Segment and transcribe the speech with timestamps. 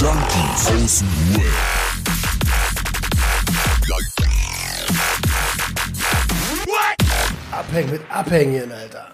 [0.00, 1.44] Junkies aus dem Web.
[7.50, 9.08] Abhängen mit Abhängen, Alter.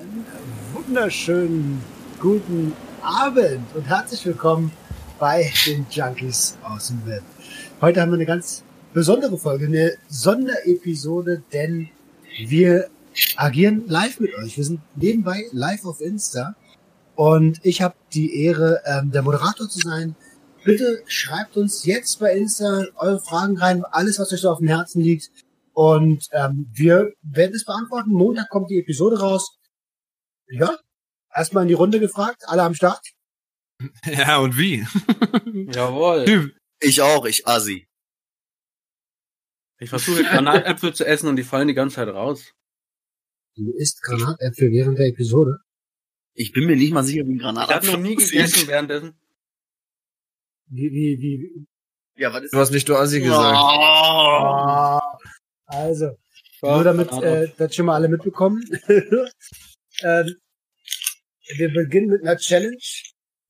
[0.00, 0.24] Einen
[0.72, 1.82] wunderschönen
[2.18, 2.72] guten
[3.02, 4.72] Abend und herzlich willkommen
[5.18, 7.22] bei den Junkies aus dem Web.
[7.82, 8.64] Heute haben wir eine ganz
[8.94, 11.90] besondere Folge, eine Sonderepisode, denn
[12.46, 12.88] wir
[13.36, 14.56] agieren live mit euch.
[14.56, 16.54] Wir sind nebenbei live auf Insta
[17.18, 20.14] und ich habe die Ehre, ähm, der Moderator zu sein.
[20.62, 24.68] Bitte schreibt uns jetzt bei Insta eure Fragen rein, alles, was euch so auf dem
[24.68, 25.32] Herzen liegt.
[25.72, 28.12] Und ähm, wir werden es beantworten.
[28.12, 29.58] Montag kommt die Episode raus.
[30.46, 30.78] Ja,
[31.34, 33.04] erstmal in die Runde gefragt, alle am Start.
[34.04, 34.86] Ja, und wie?
[35.74, 36.52] Jawohl.
[36.78, 37.88] Ich auch, ich Assi.
[39.80, 42.52] Ich versuche Granatäpfel zu essen und die fallen die ganze Zeit raus.
[43.56, 45.58] Du isst Granatäpfel während der Episode.
[46.40, 48.30] Ich bin mir nicht mal sicher, wie ein Ich habe Granatapfel noch nie aussieht.
[48.30, 49.14] gegessen währenddessen.
[50.68, 51.66] Wie, wie, wie,
[52.14, 53.56] Ja, was ist Du hast nicht du Assi gesagt.
[53.56, 55.00] Oh.
[55.00, 55.16] Ah,
[55.66, 56.16] also,
[56.62, 58.62] nur damit äh, das schon mal alle mitbekommen.
[58.88, 60.36] ähm,
[61.56, 62.78] wir beginnen mit einer Challenge.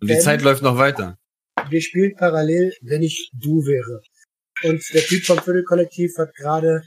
[0.01, 1.19] Und die Zeit läuft noch weiter.
[1.69, 4.01] Wir spielen parallel, wenn ich du wäre.
[4.63, 6.85] Und der Typ vom Viertelkollektiv hat gerade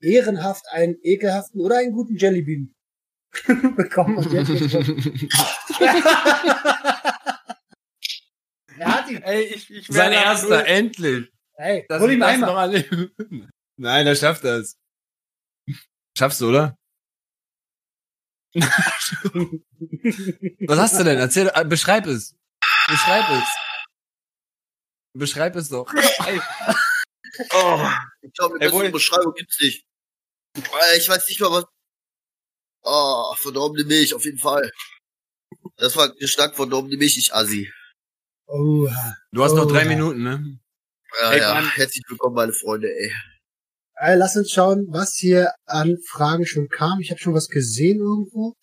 [0.00, 2.73] ehrenhaft einen ekelhaften oder einen guten Jellybean
[3.76, 4.16] bekommen.
[4.18, 4.50] Und jetzt
[8.78, 9.22] er hat ihn.
[9.22, 11.30] Ey, ich, ich Sein erster, nur- endlich.
[11.56, 12.84] Hey, Das hol ihn das einmal.
[13.76, 14.76] Nein, er schafft das.
[16.18, 16.76] Schaffst du, oder?
[18.54, 21.18] Was hast du denn?
[21.18, 22.34] Erzähl, äh, beschreib es.
[22.88, 23.44] Beschreib es.
[25.16, 25.92] Beschreib es doch.
[26.26, 26.40] Ey,
[27.50, 27.84] Oh.
[28.22, 29.84] Ich glaube, eine Ey, bessere Beschreibung gibt's nicht.
[30.56, 31.64] Äh, Ich weiß nicht mal was.
[32.84, 34.70] Oh, verdorbene Milch, auf jeden Fall.
[35.76, 37.72] Das war Gestank verdorbene Milch, ich Assi.
[38.46, 38.86] Oh,
[39.32, 39.88] Du hast noch Oh, drei ja.
[39.88, 40.60] Minuten, ne?
[41.20, 41.54] Ja, Ey, ja.
[41.54, 41.70] Mann.
[41.70, 43.12] Herzlich willkommen, meine Freunde, ey.
[43.96, 47.00] Ey, lass uns schauen, was hier an Fragen schon kam.
[47.00, 48.54] Ich habe schon was gesehen irgendwo.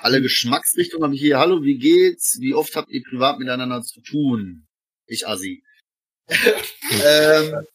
[0.00, 1.38] Alle Geschmacksrichtungen haben hier.
[1.38, 2.38] Hallo, wie geht's?
[2.40, 4.66] Wie oft habt ihr privat miteinander zu tun?
[5.06, 5.62] Ich Assi.
[6.28, 7.66] ähm,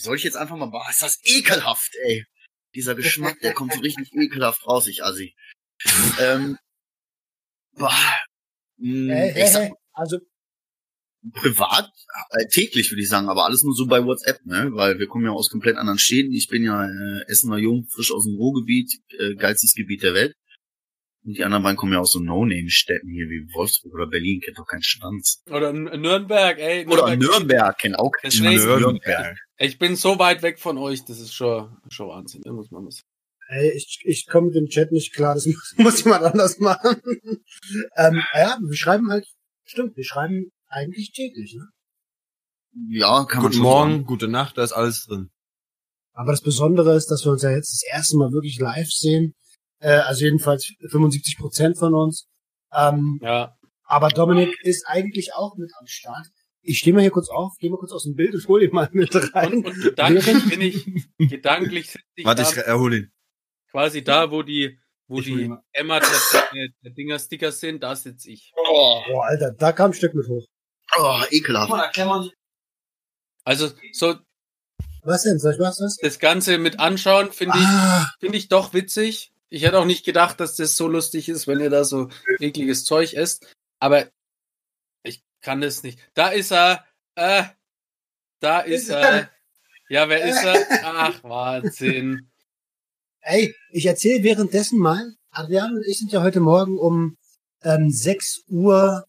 [0.00, 2.24] soll ich jetzt einfach mal, boah, ist das ekelhaft, ey.
[2.74, 5.34] Dieser Geschmack, der kommt so richtig ekelhaft raus, ich Assi.
[6.20, 6.56] ähm,
[7.76, 7.90] boah,
[8.78, 9.72] mh, Hey, ich hey, sag, hey.
[9.92, 10.18] Also,
[11.34, 11.88] privat,
[12.30, 14.70] äh, täglich würde ich sagen, aber alles nur so bei WhatsApp, ne?
[14.72, 16.32] Weil wir kommen ja aus komplett anderen Städten.
[16.32, 20.34] Ich bin ja äh, Essener Jung, frisch aus dem Ruhrgebiet, äh, geilstes Gebiet der Welt.
[21.24, 24.58] Und die anderen beiden kommen ja aus so No-Name-Städten hier wie Wolfsburg oder Berlin, kennt
[24.58, 25.40] doch keinen Stanz.
[25.48, 26.84] Oder N- Nürnberg, ey.
[26.86, 29.36] Oder Nürnberg, kennt auch keinen Nürnberg.
[29.62, 33.02] Ich bin so weit weg von euch, das ist schon, schon Wahnsinn, muss man was.
[33.48, 35.34] ey, ich, ich komme mit dem Chat nicht klar.
[35.34, 37.00] Das muss, muss jemand anders machen.
[37.96, 39.26] ähm, ja, wir schreiben halt,
[39.64, 41.68] stimmt, wir schreiben eigentlich täglich, ne?
[42.88, 44.04] Ja, kann man Guten schon Morgen, sagen.
[44.06, 45.30] gute Nacht, da ist alles drin.
[46.14, 49.34] Aber das Besondere ist, dass wir uns ja jetzt das erste Mal wirklich live sehen.
[49.78, 52.26] Äh, also jedenfalls 75 Prozent von uns.
[52.74, 53.54] Ähm, Ja.
[53.84, 56.26] aber Dominik ist eigentlich auch mit am Start.
[56.64, 58.72] Ich stehe mal hier kurz auf, gehe mal kurz aus dem Bild und hole ihn
[58.72, 59.52] mal mit rein.
[59.54, 60.86] Und, und gedanklich bin ich,
[61.18, 63.12] gedanklich sitze ich Warte, da, ich erhole ihn.
[63.70, 64.78] quasi da, wo die,
[65.08, 65.52] wo Ich die.
[65.72, 68.52] Emma der, der, Dinger Sticker sind, da sitze ich.
[68.56, 70.46] Oh, Boah, Alter, da kam ein Stück mit hoch.
[70.98, 71.70] oh, ekelhaft.
[73.44, 74.14] Also, so,
[75.02, 75.38] Was denn?
[75.40, 75.80] Soll ich was?
[75.80, 75.96] was?
[75.96, 79.32] das Ganze mit anschauen, finde ich, Ah, finde ich doch witzig.
[79.48, 82.08] Ich hätte auch nicht gedacht, dass das so lustig ist, wenn ihr da so
[82.38, 83.52] ekliges Zeug esst.
[83.80, 84.10] Aber ich
[85.42, 85.98] kann das nicht.
[86.14, 86.84] Da ist er.
[87.14, 87.44] Äh,
[88.40, 89.30] da ist er.
[89.88, 90.66] Ja, wer ist er?
[90.84, 92.30] Ach, Wahnsinn.
[93.22, 95.14] ey, ich erzähle währenddessen mal.
[95.30, 97.16] Adrian und ich sind ja heute Morgen um
[97.62, 99.04] ähm, 6 Uhr,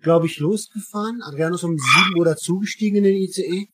[0.00, 1.20] glaube ich, losgefahren.
[1.22, 3.68] Adrian ist um 7 Uhr dazugestiegen in den ICE.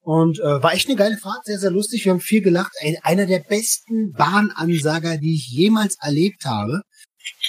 [0.00, 2.04] Und äh, war echt eine geile Fahrt, sehr, sehr lustig.
[2.04, 2.72] Wir haben viel gelacht.
[2.80, 6.82] Ein, einer der besten Bahnansager, die ich jemals erlebt habe.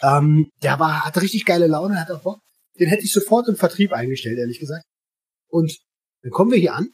[0.02, 2.40] Ähm, der war, hatte richtig geile Laune, hat auch Bock.
[2.80, 4.86] Den hätte ich sofort im Vertrieb eingestellt, ehrlich gesagt.
[5.48, 5.78] Und
[6.22, 6.90] dann kommen wir hier an.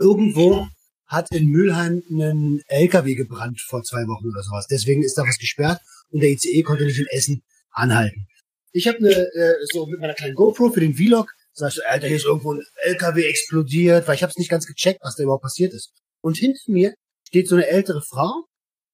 [0.00, 0.66] Irgendwo
[1.06, 4.66] hat in Mülheim einen LKW gebrannt vor zwei Wochen oder sowas.
[4.66, 5.80] Deswegen ist da was gesperrt
[6.10, 8.26] und der ICE konnte nicht in Essen anhalten.
[8.72, 11.82] Ich habe eine, äh, so mit meiner kleinen GoPro für den Vlog, sag ich so,
[11.86, 15.16] Alter, hier ist irgendwo ein LKW explodiert, weil ich habe es nicht ganz gecheckt, was
[15.16, 15.92] da überhaupt passiert ist.
[16.20, 16.94] Und hinter mir
[17.26, 18.44] steht so eine ältere Frau,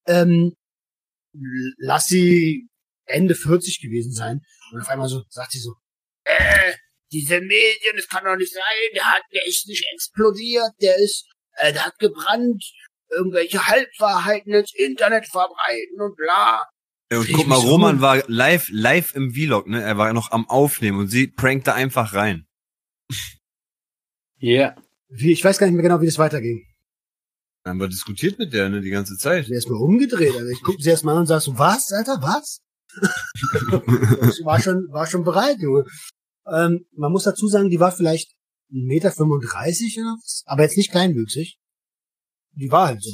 [0.07, 0.55] ähm,
[1.79, 2.69] lass sie
[3.07, 4.41] Ende 40 gewesen sein.
[4.73, 5.75] Und auf einmal so sagt sie so,
[6.25, 6.73] äh,
[7.12, 8.62] diese Medien, das kann doch nicht sein,
[8.94, 11.26] der hat der ist nicht explodiert, der ist,
[11.56, 12.65] äh, der hat gebrannt,
[13.11, 16.67] irgendwelche Halbwahrheiten ins Internet verbreiten und bla.
[17.12, 19.82] Und Ich guck mal, Roman war live, live im Vlog, ne?
[19.82, 22.47] Er war noch am Aufnehmen und sie prankte einfach rein.
[24.43, 24.75] Yeah.
[25.09, 26.67] Wie, ich weiß gar nicht mehr genau, wie das weiterging.
[27.62, 29.49] Dann haben wir diskutiert mit der, ne, die ganze Zeit.
[29.49, 30.35] Der ist mal umgedreht.
[30.35, 32.61] Also ich gucke sie erst mal an und sag so, was, Alter, was?
[34.31, 35.85] Ich war schon, war schon bereit, Junge.
[36.46, 38.32] Ähm, man muss dazu sagen, die war vielleicht
[38.73, 39.31] 1,35 Meter oder
[40.19, 41.58] was, aber jetzt nicht kleinwüchsig.
[42.52, 43.12] Die war halt so.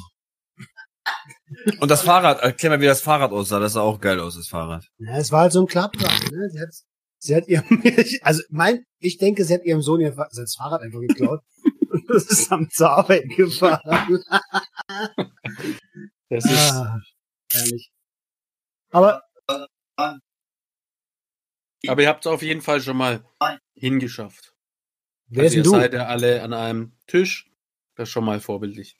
[1.80, 3.58] Und das Fahrrad, erklär mal, wie das Fahrrad aussah.
[3.58, 4.86] Das sah auch geil aus, das Fahrrad.
[4.98, 6.48] Ja, es war halt so ein Klapprad, ne?
[6.50, 6.68] Sie hat,
[7.18, 7.82] sie hat ihrem,
[8.22, 11.40] also mein, ich denke, sie hat ihrem Sohn ihr, sein Fahrrad einfach geklaut.
[11.90, 14.22] und das ist am zur Arbeit gefahren.
[16.28, 17.00] Das ist, ah,
[17.54, 17.90] ehrlich.
[18.90, 19.22] Aber
[21.88, 23.24] aber ihr habt es auf jeden Fall schon mal
[23.74, 24.54] hingeschafft.
[25.28, 25.70] wer also ist ihr du?
[25.70, 27.50] seid ja alle an einem Tisch.
[27.96, 28.96] Das ist schon mal vorbildlich.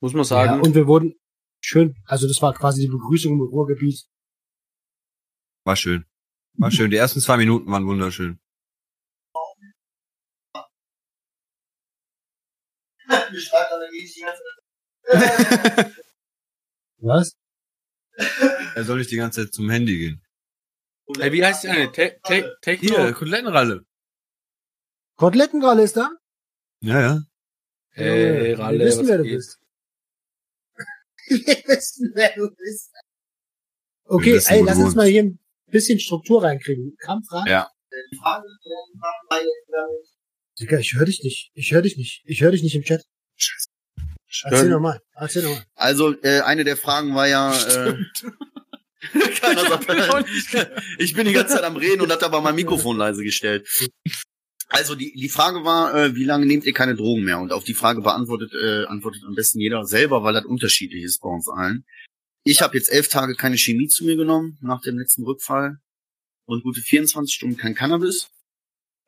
[0.00, 0.60] Muss man Ja, sagen.
[0.62, 1.14] und wir wurden
[1.60, 4.06] schön, also das war quasi die Begrüßung im Ruhrgebiet.
[5.64, 6.04] War schön.
[6.58, 6.90] War schön.
[6.90, 8.38] Die ersten zwei Minuten waren wunderschön.
[16.98, 17.36] Was?
[18.74, 20.22] Er soll nicht die ganze Zeit zum Handy gehen.
[21.18, 21.92] Ey, wie heißt die eine?
[21.92, 22.88] Te Te Techno?
[22.96, 23.84] Hier, Kotelettenralle.
[25.16, 26.10] Kotelettenralle ist da?
[26.80, 27.20] Ja, ja.
[27.90, 29.36] Hey, Wir Ralle, wissen, was wer du geht?
[29.36, 29.58] bist.
[31.28, 32.92] Wir wissen, wer du bist.
[32.92, 35.38] Wir Okay, wissen, ey, lass uns mal hier ein
[35.70, 36.96] bisschen Struktur reinkriegen.
[36.98, 37.48] Kampfrad?
[37.48, 37.70] Ja.
[40.60, 41.50] Digga, ich höre dich nicht.
[41.54, 42.22] Ich höre dich nicht.
[42.26, 43.04] Ich höre dich nicht im Chat.
[44.44, 45.00] Erzähl nochmal.
[45.14, 45.64] Erzähl nochmal.
[45.74, 47.52] Also, äh, eine der Fragen war ja,
[47.88, 47.94] äh,
[49.40, 49.88] keiner sagt,
[50.98, 53.68] ich bin die ganze Zeit am Reden und hatte aber mein Mikrofon leise gestellt.
[54.68, 57.38] Also die, die Frage war, äh, wie lange nehmt ihr keine Drogen mehr?
[57.38, 61.20] Und auf die Frage beantwortet äh, antwortet am besten jeder selber, weil das unterschiedlich ist
[61.20, 61.84] bei uns allen.
[62.42, 65.78] Ich habe jetzt elf Tage keine Chemie zu mir genommen nach dem letzten Rückfall
[66.46, 68.28] und gute 24 Stunden kein Cannabis.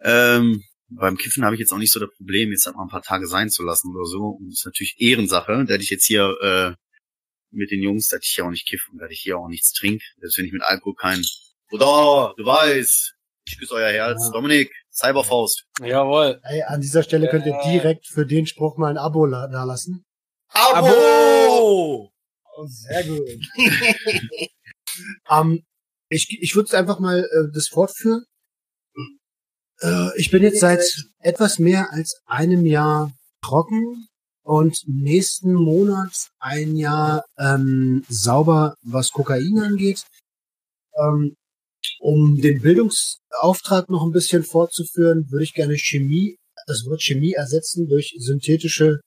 [0.01, 2.89] Ähm, beim Kiffen habe ich jetzt auch nicht so das Problem, jetzt halt mal ein
[2.89, 4.29] paar Tage sein zu lassen oder so.
[4.29, 6.75] Und das ist natürlich Ehrensache, da ich jetzt hier äh,
[7.51, 9.73] mit den Jungs, dass ich hier auch nicht kiffe und dass ich hier auch nichts
[9.73, 10.05] trinke.
[10.19, 11.25] Selbst wenn ich mit Alkohol kein
[11.71, 13.15] Bruder, du weißt,
[13.47, 14.23] ich küsse euer Herz.
[14.27, 14.33] Ja.
[14.33, 15.65] Dominik, Cyberfaust.
[15.83, 16.41] Jawohl.
[16.45, 19.65] Ey, an dieser Stelle könnt ihr direkt für den Spruch mal ein Abo la- da
[19.65, 20.05] lassen.
[20.51, 22.11] Abo!
[22.57, 23.29] Oh, sehr gut.
[25.31, 25.63] ähm,
[26.09, 28.25] ich ich würde einfach mal äh, das fortführen.
[29.81, 30.83] Äh, ich bin jetzt seit
[31.21, 33.13] etwas mehr als einem Jahr
[33.43, 34.09] trocken
[34.49, 40.07] und nächsten Monat ein Jahr ähm, sauber, was Kokain angeht.
[40.99, 41.37] Ähm,
[42.01, 47.91] um den Bildungsauftrag noch ein bisschen fortzuführen, würde ich gerne Chemie, das Wort Chemie ersetzen
[47.91, 49.01] durch synthetische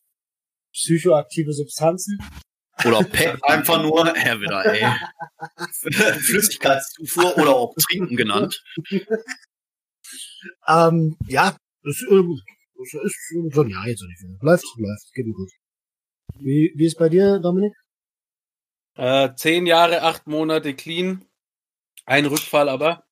[0.73, 2.19] psychoaktive Substanzen.
[2.85, 4.85] Oder Pep einfach nur, er wieder, ey.
[6.21, 8.61] Flüssigkeitszufuhr oder auch Trinken genannt.
[10.67, 12.03] Ähm, ja, das,
[12.83, 14.37] das ist so Jahr jetzt nicht mehr.
[14.41, 15.51] Läuft, läuft, geht mir gut.
[16.39, 17.73] Wie, wie ist bei dir, Dominik?
[18.95, 21.25] Äh, zehn Jahre, acht Monate clean.
[22.05, 23.05] Ein Rückfall aber.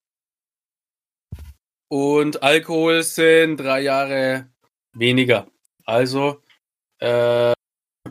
[1.89, 4.51] Und Alkohol sind drei Jahre
[4.93, 5.49] weniger.
[5.85, 6.43] Also,
[6.99, 7.53] äh,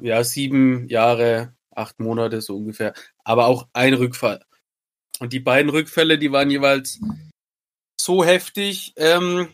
[0.01, 2.95] ja, sieben Jahre, acht Monate so ungefähr.
[3.25, 4.45] Aber auch ein Rückfall.
[5.21, 7.01] Und die beiden Rückfälle, die waren jeweils
[8.01, 8.95] so heftig.
[8.97, 9.53] Ähm,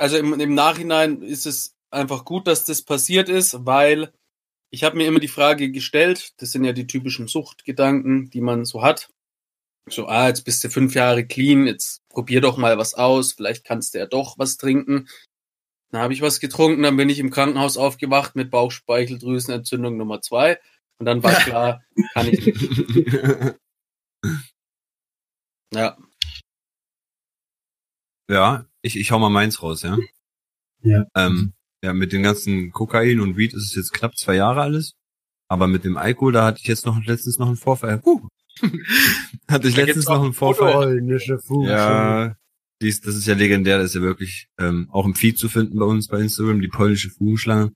[0.00, 4.12] also im, im Nachhinein ist es einfach gut, dass das passiert ist, weil
[4.70, 8.64] ich habe mir immer die Frage gestellt, das sind ja die typischen Suchtgedanken, die man
[8.64, 9.10] so hat.
[9.88, 13.64] So, ah, jetzt bist du fünf Jahre clean, jetzt probier doch mal was aus, vielleicht
[13.64, 15.08] kannst du ja doch was trinken.
[15.90, 20.60] Dann habe ich was getrunken, dann bin ich im Krankenhaus aufgewacht mit Bauchspeicheldrüsenentzündung Nummer zwei.
[20.98, 21.82] Und dann war klar,
[22.14, 23.56] kann ich nicht.
[25.72, 25.96] Ja,
[28.28, 29.98] Ja, ich, ich hau mal meins raus, ja.
[30.82, 31.06] Ja.
[31.14, 34.94] Ähm, ja, mit dem ganzen Kokain und Weed ist es jetzt knapp zwei Jahre alles.
[35.48, 38.02] Aber mit dem Alkohol, da hatte ich jetzt noch letztens noch einen Vorfall.
[38.04, 38.28] Huh.
[39.48, 40.72] hatte ich Da letztens noch einen Vorfall.
[40.72, 41.38] Polnische.
[41.62, 42.36] Ja,
[42.82, 45.78] dies, das ist ja legendär, das ist ja wirklich ähm, auch im Feed zu finden
[45.78, 47.72] bei uns bei Instagram, die polnische Fugenschlange.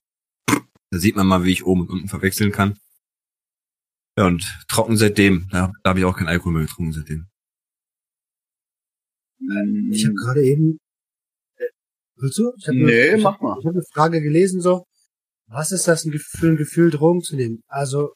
[0.47, 2.79] Da sieht man mal, wie ich oben und unten verwechseln kann.
[4.17, 5.49] Ja, und trocken seitdem.
[5.51, 7.27] Da, da habe ich auch keinen Alkohol mehr getrunken seitdem.
[9.91, 10.79] Ich habe gerade eben.
[12.17, 12.53] Willst du?
[12.59, 13.57] Ich hab Nee, eine, mach mal.
[13.61, 14.85] Ich habe eine Frage gelesen, so.
[15.47, 17.63] Was ist das für ein Gefühl, Drogen zu nehmen?
[17.69, 18.13] Also,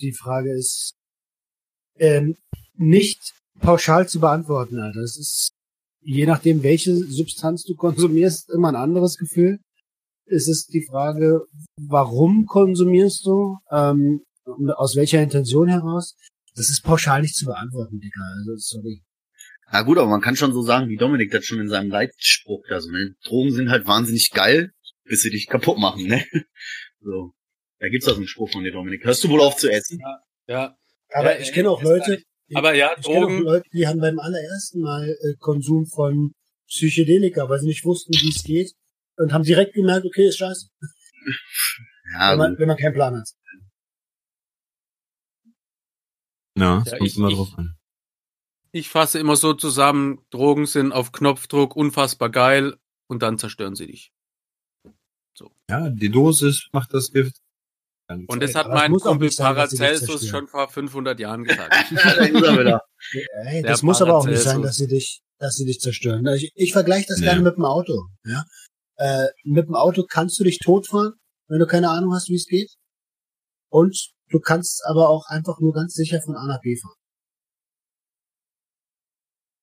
[0.00, 0.94] die Frage ist
[1.98, 2.36] ähm,
[2.74, 5.00] nicht pauschal zu beantworten, Alter.
[5.00, 5.50] Das ist,
[6.00, 9.58] je nachdem, welche Substanz du konsumierst, immer ein anderes Gefühl.
[10.28, 11.42] Es ist die Frage,
[11.80, 13.58] warum konsumierst du?
[13.70, 14.22] Ähm,
[14.76, 16.16] aus welcher Intention heraus?
[16.54, 18.20] Das ist pauschal nicht zu beantworten, Digga.
[18.38, 19.02] Also, sorry.
[19.72, 22.62] Na gut, aber man kann schon so sagen, wie Dominik das schon in seinem Leitspruch
[22.68, 23.14] da so, ne?
[23.24, 24.70] Drogen sind halt wahnsinnig geil,
[25.04, 26.24] bis sie dich kaputt machen, ne?
[27.00, 27.32] So.
[27.78, 29.04] Da gibt's auch so einen Spruch von dir, Dominik.
[29.04, 30.00] Hörst du wohl auf zu essen?
[30.48, 30.74] Ja.
[31.12, 32.22] Aber Ja, ich äh, kenne auch ist Leute,
[32.54, 36.32] Aber ja, ich kenne auch Drogen, Leute, die haben beim allerersten Mal äh, Konsum von
[36.68, 38.72] Psychedelika, weil sie nicht wussten, wie es geht
[39.16, 40.68] und haben direkt gemerkt, okay, ist scheiße,
[42.14, 42.60] Ja, wenn, man, gut.
[42.60, 43.28] wenn man keinen Plan hat.
[46.56, 47.76] Ja, es Ja, kommt ich- immer ich- drauf an.
[48.76, 52.76] Ich fasse immer so zusammen, Drogen sind auf Knopfdruck unfassbar geil
[53.08, 54.12] und dann zerstören sie dich.
[55.68, 57.36] Ja, die Dosis macht das Gift.
[58.08, 58.42] Und Zeit.
[58.42, 61.72] das hat aber mein Kumpel sein, Paracelsus schon vor 500 Jahren gesagt.
[61.90, 62.82] da ist wieder.
[63.44, 66.24] Ey, Der das muss aber auch nicht sein, dass sie dich, dass sie dich zerstören.
[66.28, 67.26] Ich, ich vergleiche das Nee.
[67.26, 68.06] gerne mit dem Auto.
[68.24, 68.44] Ja?
[68.96, 71.14] Äh, mit dem Auto kannst du dich totfahren,
[71.48, 72.72] wenn du keine Ahnung hast, wie es geht.
[73.70, 76.94] Und du kannst aber auch einfach nur ganz sicher von A nach B fahren.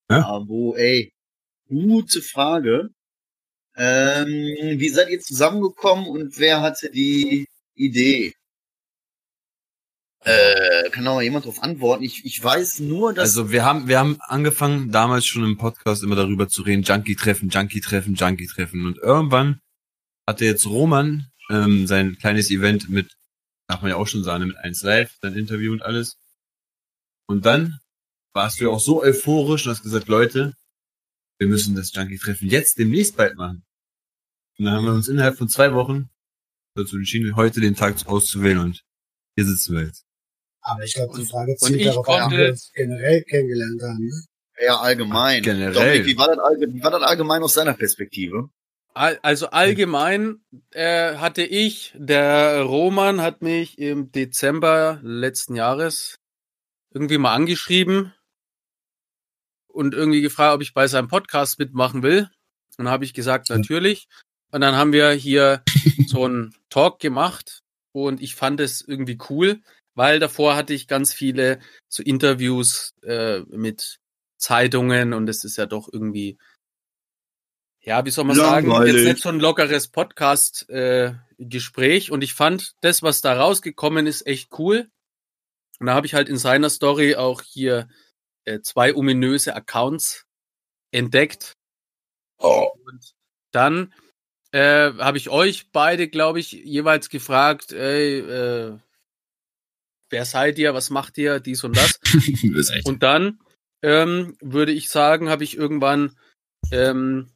[0.08, 1.12] Aber wo, ey,
[1.68, 2.90] gute Frage.
[3.76, 8.34] Ähm, wie seid ihr zusammengekommen und wer hatte die Idee?
[10.26, 12.04] Äh, kann da mal jemand drauf antworten?
[12.04, 16.04] Ich, ich weiß nur, dass Also wir haben, wir haben angefangen damals schon im Podcast
[16.04, 18.86] immer darüber zu reden, Junkie-Treffen, Junkie-Treffen, Junkie-Treffen.
[18.86, 19.60] Und irgendwann
[20.28, 23.18] hatte jetzt Roman ähm, sein kleines Event mit,
[23.68, 26.18] darf man ja auch schon sagen, mit 1 Live, sein Interview und alles.
[27.26, 27.80] Und dann
[28.34, 30.54] warst du ja auch so euphorisch und hast gesagt, Leute,
[31.40, 33.64] wir müssen das Junkie-Treffen jetzt demnächst bald machen.
[34.58, 36.10] Und dann haben wir uns innerhalb von zwei Wochen
[36.76, 38.84] dazu entschieden, heute den Tag auszuwählen und
[39.36, 40.06] hier sitzen wir jetzt.
[40.62, 44.06] Aber ich glaube, die Frage zielt ich darauf ab, wir uns generell kennengelernt haben.
[44.06, 44.24] Ne?
[44.56, 45.42] eher allgemein.
[45.44, 45.74] Generell.
[45.74, 48.50] Dominik, wie war, das allge- wie war das allgemein aus seiner Perspektive?
[48.94, 56.20] Al- Also allgemein äh, hatte ich, der Roman hat mich im Dezember letzten Jahres
[56.94, 58.14] irgendwie mal angeschrieben
[59.74, 62.30] und irgendwie gefragt, ob ich bei seinem Podcast mitmachen will.
[62.78, 64.08] Und habe ich gesagt, natürlich.
[64.52, 65.64] Und dann haben wir hier
[66.08, 67.62] so einen Talk gemacht
[67.92, 69.62] und ich fand es irgendwie cool,
[69.96, 74.00] weil davor hatte ich ganz viele so Interviews äh, mit
[74.38, 76.38] Zeitungen und es ist ja doch irgendwie,
[77.82, 83.02] ja, wie soll man sagen, jetzt nicht so ein lockeres Podcast-Gespräch und ich fand das,
[83.02, 84.90] was da rausgekommen ist, echt cool.
[85.80, 87.88] Und da habe ich halt in seiner Story auch hier
[88.46, 90.26] äh, zwei ominöse Accounts
[90.92, 91.54] entdeckt.
[92.40, 92.70] Oh.
[92.86, 93.14] Und
[93.52, 93.94] dann
[94.52, 98.78] äh, habe ich euch beide, glaube ich, jeweils gefragt, ey, äh,
[100.10, 102.00] wer seid ihr, was macht ihr, dies und das.
[102.86, 103.40] Und dann
[103.82, 106.16] ähm, würde ich sagen, habe ich irgendwann,
[106.72, 107.32] ähm,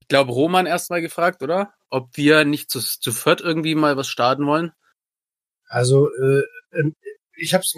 [0.00, 1.74] ich glaube, Roman erstmal gefragt, oder?
[1.88, 4.72] Ob wir nicht zu, zu viert irgendwie mal was starten wollen.
[5.66, 6.94] Also äh, ähm,
[7.34, 7.74] ich habe es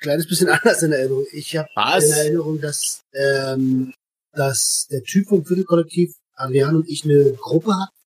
[0.00, 1.26] kleines bisschen anders in Erinnerung.
[1.32, 1.68] Ich habe
[2.04, 3.92] in Erinnerung, dass, ähm,
[4.32, 7.96] dass der Typ vom Viertelkollektiv, Adrian und ich, eine Gruppe hatten,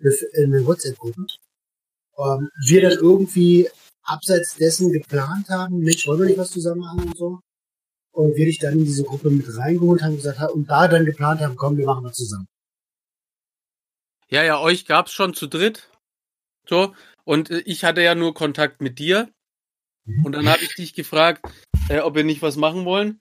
[0.00, 1.26] eine, eine WhatsApp-Gruppe.
[2.18, 3.68] Ähm, wir dann irgendwie
[4.02, 7.40] abseits dessen geplant haben, Mensch, wollen wir nicht was zusammen machen und so.
[8.12, 11.04] Und wir dich dann in diese Gruppe mit reingeholt haben, gesagt haben, und da dann
[11.04, 12.48] geplant haben, komm, wir machen was zusammen.
[14.28, 15.88] Ja, ja, euch gab's schon zu dritt.
[16.66, 16.94] So.
[17.24, 19.30] Und äh, ich hatte ja nur Kontakt mit dir.
[20.24, 21.46] Und dann habe ich dich gefragt,
[21.88, 23.20] äh, ob wir nicht was machen wollen.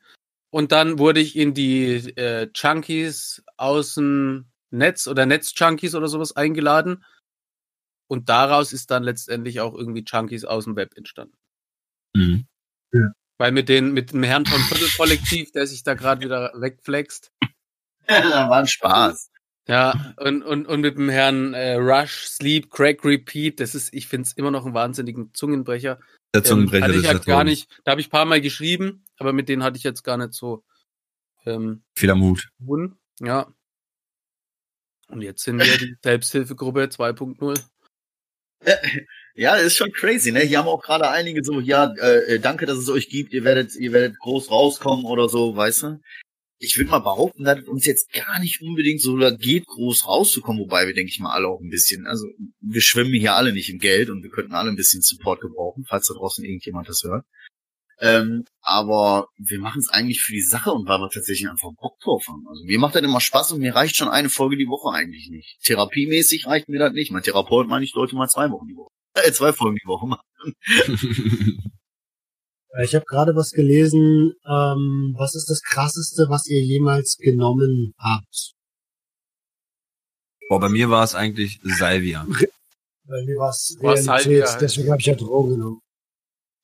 [0.50, 6.36] Und dann wurde ich in die äh, Junkies aus dem Netz oder Netz-Junkies oder sowas
[6.36, 7.06] eingeladen.
[8.10, 11.38] Und daraus ist dann letztendlich auch irgendwie Junkies aus dem Web entstanden.
[12.16, 12.48] Mhm.
[13.38, 17.32] Weil mit den, mit dem Herrn vom Viertelkollektiv, der sich da gerade wieder wegflext,
[18.08, 19.30] war ein Spaß.
[19.68, 24.08] Ja, und, und, und mit dem Herrn äh, Rush, Sleep, Crack, Repeat, das ist, ich
[24.08, 26.00] finde es immer noch einen wahnsinnigen Zungenbrecher.
[26.34, 28.26] Der Zungenbrecher, ähm, hatte ich ist halt ja gar nicht, da habe ich ein paar
[28.26, 30.64] Mal geschrieben, aber mit denen hatte ich jetzt gar nicht so
[31.46, 32.50] ähm, Viel am Mut.
[32.66, 32.98] tun.
[33.20, 33.54] Ja.
[35.10, 37.62] Und jetzt sind wir die Selbsthilfegruppe 2.0.
[39.40, 40.40] Ja, ist schon crazy, ne?
[40.40, 43.44] Hier haben auch gerade einige so, ja, äh, äh, danke, dass es euch gibt, ihr
[43.44, 46.02] werdet, ihr werdet groß rauskommen oder so, weißt du?
[46.60, 50.08] Ich würde mal behaupten, dass es uns jetzt gar nicht unbedingt so da geht, groß
[50.08, 52.26] rauszukommen, wobei wir, denke ich mal, alle auch ein bisschen, also
[52.60, 55.86] wir schwimmen hier alle nicht im Geld und wir könnten alle ein bisschen Support gebrauchen,
[55.88, 57.26] falls da draußen irgendjemand das hört.
[58.00, 62.00] Ähm, aber wir machen es eigentlich für die Sache und weil wir tatsächlich einfach Bock
[62.00, 62.46] drauf haben.
[62.48, 65.30] Also mir macht das immer Spaß und mir reicht schon eine Folge die Woche eigentlich
[65.30, 65.58] nicht.
[65.64, 67.12] Therapiemäßig reicht mir das nicht.
[67.12, 68.92] Mein Therapeut meine ich, sollte mal zwei Wochen die Woche.
[69.16, 70.22] Äh, zwei Folgen die Woche machen.
[72.84, 74.34] Ich habe gerade was gelesen.
[74.46, 78.54] Ähm, was ist das Krasseste, was ihr jemals genommen habt?
[80.50, 82.26] Boah, bei mir war es eigentlich Salvia.
[83.06, 85.82] Bei mir war es Was Realität, deswegen habe ich ja Drogen genommen.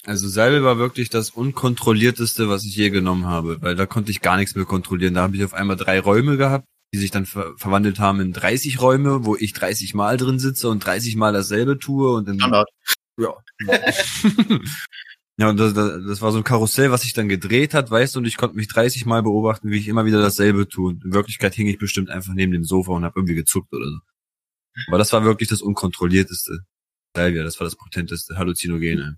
[0.05, 4.19] Also Salbe war wirklich das unkontrollierteste, was ich je genommen habe, weil da konnte ich
[4.19, 5.13] gar nichts mehr kontrollieren.
[5.13, 8.33] Da habe ich auf einmal drei Räume gehabt, die sich dann ver verwandelt haben in
[8.33, 12.39] 30 Räume, wo ich 30 Mal drin sitze und 30 Mal dasselbe tue und dann
[12.39, 12.69] Standard.
[13.17, 13.33] ja.
[15.37, 18.15] ja, und das, das, das war so ein Karussell, was sich dann gedreht hat, weißt
[18.15, 20.89] du, und ich konnte mich 30 Mal beobachten, wie ich immer wieder dasselbe tue.
[20.89, 23.85] Und in Wirklichkeit hing ich bestimmt einfach neben dem Sofa und habe irgendwie gezuckt oder
[23.85, 23.97] so.
[24.87, 26.59] Aber das war wirklich das unkontrollierteste.
[27.15, 29.17] Salvia, das war das potenteste Halluzinogene.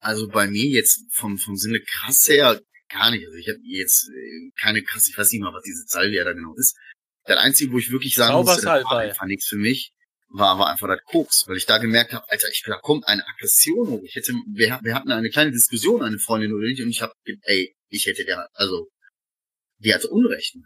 [0.00, 3.24] Also bei mir jetzt vom, vom Sinne krass her gar nicht.
[3.26, 6.32] Also ich habe jetzt äh, keine krass, ich weiß nicht mal, was diese Salvia da
[6.32, 6.76] genau ist.
[7.24, 9.92] Das Einzige, wo ich wirklich sagen musste, das war einfach nichts für mich,
[10.34, 13.24] war aber einfach das Koks, weil ich da gemerkt habe, Alter, ich, da kommt eine
[13.26, 14.02] Aggression hoch.
[14.04, 17.12] Ich hätte, wir, wir hatten eine kleine Diskussion, eine Freundin oder ich, und ich habe,
[17.42, 18.88] ey, ich hätte der, also,
[19.78, 20.56] die hatte Unrecht.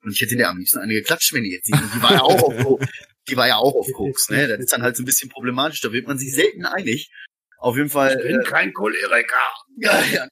[0.00, 1.82] Und ich hätte der am liebsten eine geklatscht, wenn die jetzt nicht.
[1.82, 2.86] Und die war ja auch auf Koks.
[3.28, 4.48] Die war ja auch auf Koks, ne?
[4.48, 7.10] Das ist dann halt so ein bisschen problematisch, da wird man sich selten einig.
[7.58, 8.16] Auf jeden Fall.
[8.16, 9.34] Ich bin äh, kein Choleriker.
[9.76, 10.28] ja, ja.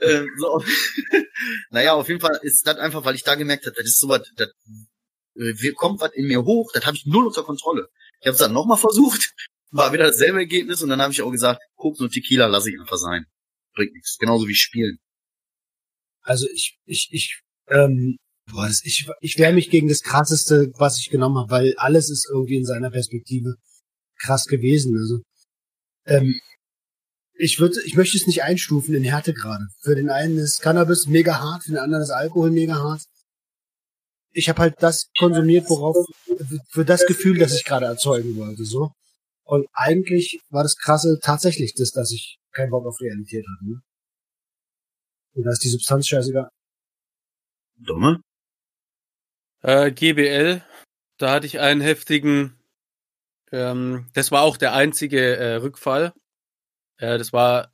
[0.00, 0.62] äh, so.
[1.70, 4.22] naja, auf jeden Fall ist das einfach, weil ich da gemerkt habe, das ist sowas,
[4.36, 4.50] das
[5.36, 7.88] äh, kommt was in mir hoch, das habe ich null unter Kontrolle.
[8.20, 9.34] Ich habe es dann nochmal versucht,
[9.70, 12.80] war wieder dasselbe Ergebnis und dann habe ich auch gesagt, Koks und Tequila lasse ich
[12.80, 13.26] einfach sein.
[13.74, 14.18] Bringt nichts.
[14.18, 14.98] Genauso wie Spielen.
[16.22, 18.16] Also ich, ich, ich, ähm,
[18.50, 22.28] boah, ich, ich wehre mich gegen das krasseste, was ich genommen habe, weil alles ist
[22.30, 23.54] irgendwie in seiner Perspektive
[24.18, 24.98] krass gewesen.
[24.98, 25.20] Also
[26.06, 26.40] ähm,
[27.34, 29.68] ich würde, ich möchte es nicht einstufen in Härtegrade.
[29.80, 33.02] Für den einen ist Cannabis mega hart, für den anderen ist Alkohol mega hart.
[34.32, 35.96] Ich habe halt das konsumiert, worauf
[36.70, 38.92] für das Gefühl, das ich gerade erzeugen wollte, so.
[39.44, 43.68] Und eigentlich war das Krasse tatsächlich das, dass ich keinen Bock auf Realität hatte.
[43.68, 43.82] Ne?
[45.34, 46.48] Und da ist die Substanz scheißegal.
[47.76, 48.22] Dumme?
[49.62, 50.62] Äh, GBL,
[51.18, 52.58] da hatte ich einen heftigen,
[53.52, 56.12] ähm, das war auch der einzige äh, Rückfall.
[56.98, 57.72] Äh, das war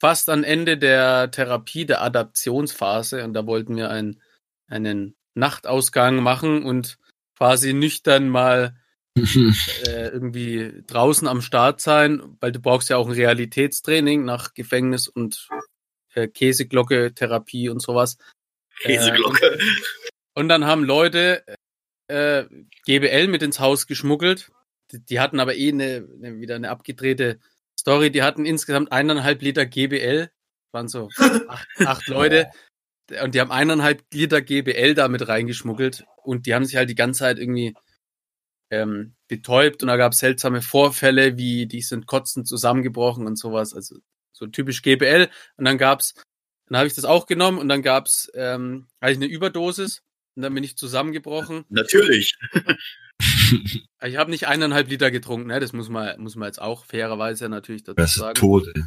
[0.00, 4.22] fast am Ende der Therapie, der Adaptionsphase und da wollten wir einen,
[4.66, 6.98] einen Nachtausgang machen und
[7.36, 8.76] quasi nüchtern mal
[9.16, 15.08] äh, irgendwie draußen am Start sein, weil du brauchst ja auch ein Realitätstraining nach Gefängnis
[15.08, 15.48] und
[16.14, 18.18] äh, Käseglocke, Therapie und sowas.
[18.78, 19.58] Käseglocke.
[20.34, 21.44] Und dann haben Leute
[22.08, 22.44] äh,
[22.86, 24.50] GBL mit ins Haus geschmuggelt.
[24.92, 27.40] Die, die hatten aber eh eine, eine, wieder eine abgedrehte
[27.78, 28.10] Story.
[28.10, 30.30] Die hatten insgesamt eineinhalb Liter GBL.
[30.72, 31.08] Waren so
[31.48, 32.50] acht, acht Leute.
[33.22, 36.04] Und die haben eineinhalb Liter GBL da mit reingeschmuggelt.
[36.22, 37.74] Und die haben sich halt die ganze Zeit irgendwie
[38.70, 39.82] ähm, betäubt.
[39.82, 43.74] Und da gab es seltsame Vorfälle, wie die sind kotzend zusammengebrochen und sowas.
[43.74, 43.96] Also
[44.32, 45.28] so typisch GBL.
[45.56, 46.14] Und dann gab's,
[46.66, 50.02] dann habe ich das auch genommen und dann gab's, ähm, hatte ich eine Überdosis
[50.36, 51.64] und dann bin ich zusammengebrochen.
[51.68, 52.34] Natürlich.
[54.02, 55.60] Ich habe nicht eineinhalb Liter getrunken, ne?
[55.60, 58.34] Das muss man, muss man jetzt auch fairerweise natürlich dazu Das ist sagen.
[58.34, 58.84] tot, ey.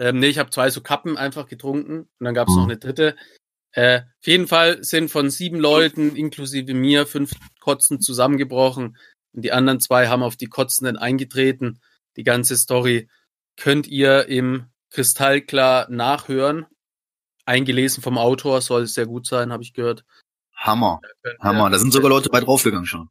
[0.00, 2.56] Ähm, nee, ich habe zwei so Kappen einfach getrunken und dann gab's Mhm.
[2.56, 3.16] noch eine dritte.
[3.72, 8.96] Äh, auf jeden Fall sind von sieben Leuten, inklusive mir, fünf Kotzen zusammengebrochen
[9.32, 11.80] und die anderen zwei haben auf die Kotzenden eingetreten.
[12.16, 13.08] Die ganze Story
[13.56, 16.66] könnt ihr im Kristallklar nachhören.
[17.44, 20.04] Eingelesen vom Autor, soll sehr gut sein, habe ich gehört.
[20.56, 21.00] Hammer.
[21.24, 21.68] Ihr Hammer.
[21.70, 23.10] Da sind sogar Leute bei draufgegangen schon.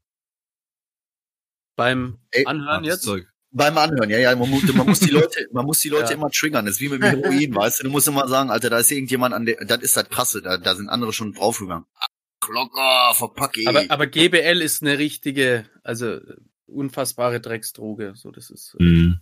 [1.75, 3.03] beim Ey, Anhören jetzt.
[3.03, 3.28] Zeug.
[3.51, 6.17] Beim Anhören, ja, ja, man muss, man muss die Leute, man muss die Leute Ja.
[6.17, 6.65] immer triggern.
[6.65, 7.83] Das ist wie mit dem Heroin, weißt du?
[7.85, 10.57] Du musst immer sagen, Alter, da ist irgendjemand an der, das ist das Krasse, da,
[10.57, 11.85] da sind andere schon draufgegangen.
[11.95, 12.07] Ach,
[12.49, 13.61] locker, verpacke.
[13.67, 16.19] Aber, aber GBL ist eine richtige, also
[16.67, 18.13] unfassbare Drecksdroge.
[18.15, 18.75] So, das ist.
[18.79, 19.19] äh, Mhm.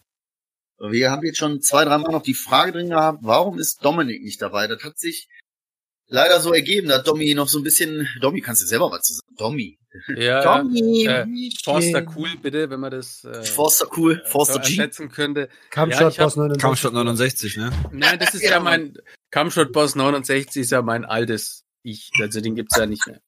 [0.80, 4.40] Wir haben jetzt schon zwei, dreimal noch die Frage drin gehabt, warum ist Dominik nicht
[4.42, 4.68] dabei?
[4.68, 5.28] Das hat sich
[6.08, 9.04] leider so ergeben, da hat Domi noch so ein bisschen, Domi, kannst du selber was
[9.04, 9.36] zu sagen?
[9.38, 9.78] Domi.
[10.16, 11.06] Ja, Domi.
[11.06, 11.26] äh,
[11.64, 14.70] Forster cool, bitte, wenn man das äh, Forster cool, Forster G.
[14.72, 15.50] ersetzen könnte.
[15.70, 16.62] Kampfshot Ja, Boss 69.
[16.62, 17.72] Kampfshot 69, ne?
[17.92, 18.98] Nein, das ist ja mein
[19.32, 22.12] Kampfshot Boss 69 ist ja mein altes Ich.
[22.22, 23.22] Also den gibt's ja nicht mehr.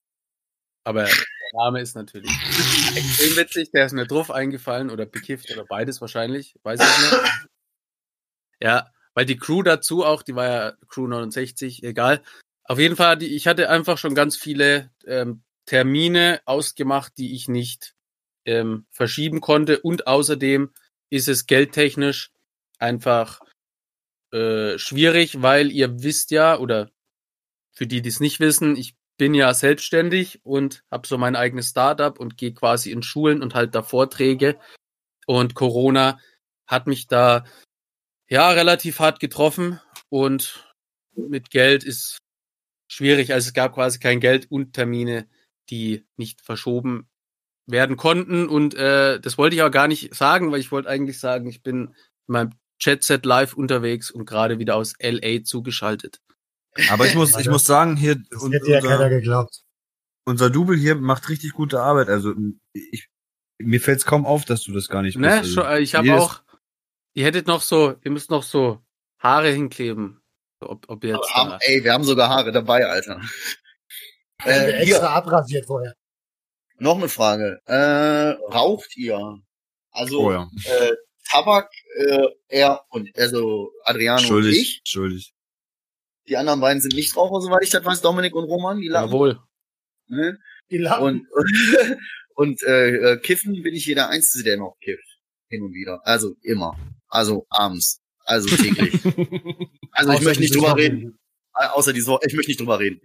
[0.84, 1.14] Aber der
[1.54, 2.32] Name ist natürlich
[2.96, 3.72] extrem witzig.
[3.72, 6.56] Der ist mir drauf eingefallen oder bekifft oder beides wahrscheinlich.
[6.64, 7.24] Weiß ich nicht.
[8.62, 12.22] Ja, weil die Crew dazu auch, die war ja Crew 69, egal.
[12.70, 17.96] Auf jeden Fall, ich hatte einfach schon ganz viele ähm, Termine ausgemacht, die ich nicht
[18.46, 19.80] ähm, verschieben konnte.
[19.80, 20.72] Und außerdem
[21.10, 22.32] ist es geldtechnisch
[22.78, 23.40] einfach
[24.32, 26.92] äh, schwierig, weil ihr wisst ja, oder
[27.72, 31.70] für die, die es nicht wissen, ich bin ja selbstständig und habe so mein eigenes
[31.70, 34.60] Startup und gehe quasi in Schulen und halt da Vorträge.
[35.26, 36.20] Und Corona
[36.68, 37.46] hat mich da
[38.28, 40.72] ja relativ hart getroffen und
[41.16, 42.20] mit Geld ist
[42.90, 43.32] schwierig.
[43.34, 45.28] Also es gab quasi kein Geld und Termine,
[45.70, 47.08] die nicht verschoben
[47.68, 48.48] werden konnten.
[48.50, 51.62] Und äh, das wollte ich auch gar nicht sagen, weil ich wollte eigentlich sagen, ich
[51.64, 56.20] bin in meinem Jet Set Live unterwegs und gerade wieder aus LA zugeschaltet.
[56.90, 59.62] Aber ich muss, ich muss sagen, hier, Das un- hätte ja keiner unser, geglaubt.
[60.26, 62.08] unser Double hier macht richtig gute Arbeit.
[62.10, 62.34] Also,
[62.74, 63.10] ich,
[63.60, 65.58] mir fällt es kaum auf, dass du das gar nicht Ne, bist.
[65.58, 66.42] Also, äh, ich habe auch,
[67.16, 68.80] ihr hättet noch so, ihr müsst noch so
[69.20, 70.22] Haare hinkleben.
[70.62, 73.22] Ob, ob jetzt Haben, da, ey, wir haben sogar Haare dabei, Alter.
[74.46, 75.96] Äh, Äh, extra hier, abrasiert vorher.
[76.78, 77.60] noch eine Frage.
[77.66, 79.20] Äh, raucht ihr?
[79.92, 80.50] Also, Oh ja.
[80.64, 80.94] äh,
[81.30, 84.80] Tabak, äh, er und, also Adriano und ich.
[84.88, 85.34] schuldig.
[86.30, 89.12] Die anderen beiden sind nicht Raucher, soweit ich das weiß, Dominik und Roman, die Lappen.
[89.12, 89.40] jawohl.
[90.08, 90.40] Ne?
[90.72, 91.28] Die Lappen.
[91.28, 91.28] Und,
[92.36, 95.20] und äh, äh, kiffen bin ich jeder Einzige, der noch kifft.
[95.50, 96.00] Hin und wieder.
[96.06, 96.78] Also immer.
[97.10, 98.00] Also abends.
[98.30, 98.94] Also täglich.
[99.92, 101.20] Also ich möchte nicht drüber reden.
[101.52, 102.22] Außer diese Woche.
[102.28, 103.02] Ich möchte nicht drüber reden.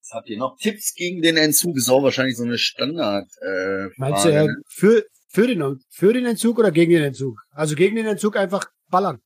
[0.00, 0.56] Was habt ihr noch?
[0.56, 3.28] Tipps gegen den Entzug ist auch wahrscheinlich so eine Standard.
[3.42, 4.56] Äh, Meinst du, äh, ne?
[4.68, 7.38] für, für, den, für den Entzug oder gegen den Entzug?
[7.50, 9.20] Also gegen den Entzug einfach ballern.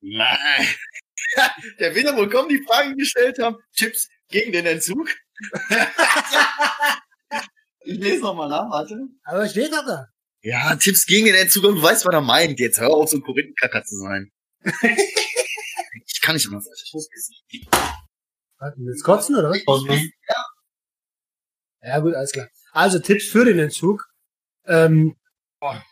[0.00, 0.66] Nein.
[1.80, 3.56] Der will ja wohl kommen, die Fragen gestellt haben.
[3.76, 5.08] Tipps gegen den Entzug?
[7.80, 8.96] ich lese nochmal nach, warte.
[9.24, 10.06] Aber steht doch da?
[10.42, 12.58] Ja, Tipps gegen den Entzug und du weißt, was er meint.
[12.58, 14.30] Jetzt hör auf, so ein Korinthenkacker zu sein.
[16.06, 16.66] ich kann nicht anders.
[16.84, 17.34] Ich muss essen.
[18.58, 19.62] Was, Jetzt kotzen oder was?
[21.82, 22.48] Ja gut, alles klar.
[22.72, 24.06] Also Tipps für den Entzug.
[24.66, 25.16] Ähm,
[25.60, 25.82] boah,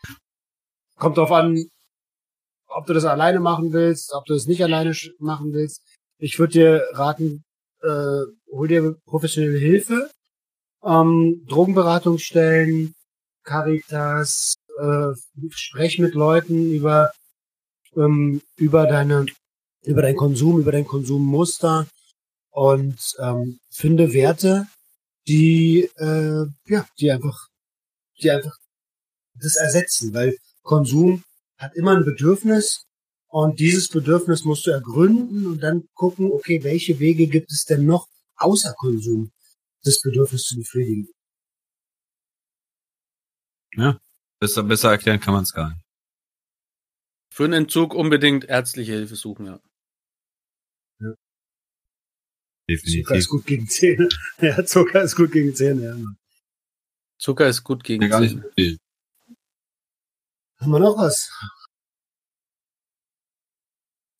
[0.95, 1.69] kommt drauf an,
[2.67, 5.83] ob du das alleine machen willst, ob du das nicht alleine machen willst.
[6.19, 7.43] Ich würde dir raten,
[7.81, 10.11] äh, hol dir professionelle Hilfe,
[10.83, 12.93] ähm, Drogenberatungsstellen,
[13.49, 15.11] Caritas, äh,
[15.49, 17.11] sprech mit Leuten über
[17.95, 19.25] ähm, über deine
[19.83, 21.87] über deinen Konsum, über dein Konsummuster
[22.51, 24.67] und ähm, finde Werte,
[25.27, 27.47] die äh, ja, die einfach,
[28.21, 28.55] die einfach
[29.33, 31.23] das ersetzen, weil Konsum
[31.57, 32.83] hat immer ein Bedürfnis
[33.29, 37.85] und dieses Bedürfnis musst du ergründen und dann gucken, okay, welche Wege gibt es denn
[37.85, 39.31] noch außer Konsum,
[39.83, 41.07] das Bedürfnis zu befriedigen.
[44.41, 45.81] Besser, besser erklären kann man es gar nicht.
[47.33, 49.59] Für einen Entzug unbedingt ärztliche Hilfe suchen, ja.
[50.99, 51.15] Zucker
[52.69, 53.09] Definitiv.
[53.11, 54.09] ist gut gegen Zähne.
[54.41, 55.81] Ja, Zucker ist gut gegen Zähne.
[55.97, 56.15] Ja.
[57.17, 58.51] Zucker ist gut gegen Ja, gar nicht Zähne.
[58.55, 58.77] viel.
[60.59, 61.31] Haben wir noch was?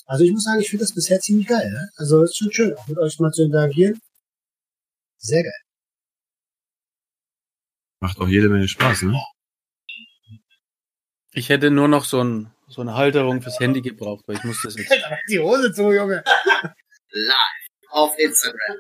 [0.06, 1.70] Also ich muss sagen, ich finde das bisher ziemlich geil.
[1.72, 1.90] Ne?
[1.98, 4.00] Also ist schon schön, auch mit euch mal zu interagieren.
[5.20, 5.62] Sehr geil.
[8.02, 9.22] Macht auch jede Menge Spaß, ne?
[11.34, 14.62] Ich hätte nur noch so, ein, so eine Halterung fürs Handy gebraucht, weil ich muss
[14.63, 14.92] das jetzt.
[15.30, 16.24] Die Hose zu, Junge.
[17.12, 17.36] Live
[17.89, 18.78] auf Instagram.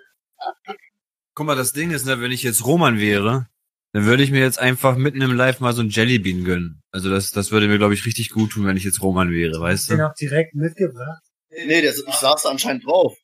[1.33, 3.47] Guck mal, das Ding ist, ne, wenn ich jetzt Roman wäre,
[3.93, 6.81] dann würde ich mir jetzt einfach mitten im Live mal so ein Jellybean gönnen.
[6.91, 9.59] Also das, das würde mir, glaube ich, richtig gut tun, wenn ich jetzt Roman wäre,
[9.59, 10.07] weißt Den du?
[10.07, 11.21] auch direkt mitgebracht.
[11.49, 13.17] Nee, der, ich saß da anscheinend drauf.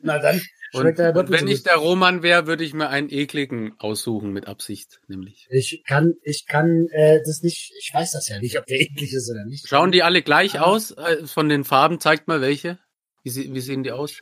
[0.00, 0.40] Na dann
[0.74, 4.46] Und, ja und wenn ich der Roman wäre, würde ich mir einen ekligen aussuchen mit
[4.46, 5.46] Absicht, nämlich.
[5.50, 9.12] Ich kann, ich kann äh, das nicht, ich weiß das ja nicht, ob der eklig
[9.12, 9.68] ist oder nicht.
[9.68, 10.62] Schauen die alle gleich Ja.
[10.62, 10.92] aus?
[10.92, 12.78] Äh, Von den Farben zeigt mal welche.
[13.22, 14.18] Wie, sie, wie sehen die aus?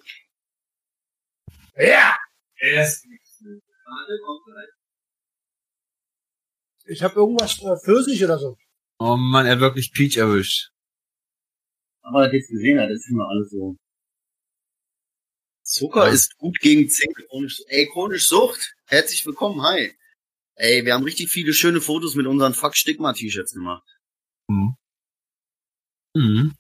[1.77, 2.17] Ja!
[6.87, 8.57] Ich habe irgendwas äh, Pfirsich oder so.
[8.99, 10.71] Oh Mann, er hat wirklich Peach erwischt.
[12.03, 13.77] Aber das jetzt gesehen hat, das ist immer alles so.
[15.70, 16.12] Zucker Ja.
[16.12, 17.16] ist gut gegen Zink.
[17.28, 18.74] Chronisch, ey, chronisch Sucht.
[18.87, 19.94] Herzlich willkommen, hi.
[20.56, 23.85] Ey, wir haben richtig viele schöne Fotos mit unseren Fuck Stigma T-Shirts gemacht.
[24.48, 24.74] Mhm.
[26.16, 26.54] Mhm.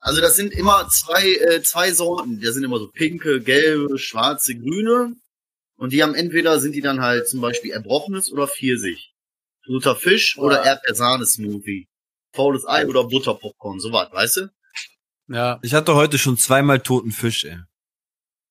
[0.00, 2.40] Also das sind immer zwei, äh, zwei Sorten.
[2.40, 5.14] Da sind immer so pinke, gelbe, schwarze, grüne.
[5.76, 9.14] Und die haben entweder sind die dann halt zum Beispiel Erbrochenes oder Pfirsich.
[9.64, 11.86] Guter Fisch oder Erdbeersahne-Smoothie.
[12.34, 14.48] Faules Ei oder Butterpopcorn, sowas, weißt du?
[15.28, 17.60] Ja, Ich hatte heute schon zweimal toten Fisch, ey.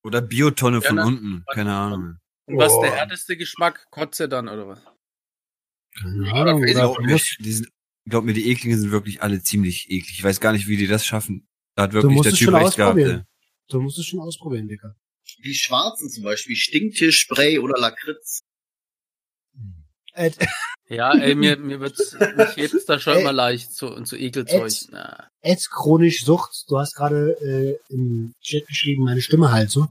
[0.05, 1.43] Oder Biotonne von Ja, unten.
[1.51, 2.17] Keine Ahnung.
[2.45, 3.87] und was ist der härteste Geschmack?
[3.89, 4.79] Kotze dann, oder was?
[5.99, 6.63] Keine Ahnung.
[6.77, 7.69] auch du musst, Die sind,
[8.07, 10.11] glaub mir, die ekligen sind wirklich alle ziemlich eklig.
[10.19, 11.47] Ich weiß gar nicht, wie die das schaffen.
[11.75, 13.19] Da hat wirklich der Typ schon recht gehabt, ausprobieren.
[13.21, 13.25] ey.
[13.69, 14.95] du musst es schon ausprobieren, Dicker.
[15.43, 18.43] Die schwarzen zum Beispiel, Stinktier-Spray oder Lakritz.
[20.15, 20.37] Ed,
[20.87, 24.71] Ja, ey, mir, mir wird's, mich hebt's da schon mal leicht, so, und so Ekelzeug.
[25.41, 26.65] Ed chronisch Sucht.
[26.67, 29.87] Du hast gerade äh, im Chat geschrieben, meine Stimme halt so.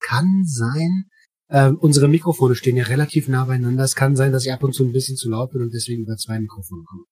[0.00, 1.10] Kann sein.
[1.50, 3.84] Ähm, unsere Mikrofone stehen ja relativ nah beieinander.
[3.84, 6.02] Es kann sein, dass ich ab und zu ein bisschen zu laut bin und deswegen
[6.04, 7.04] über zwei Mikrofone komme.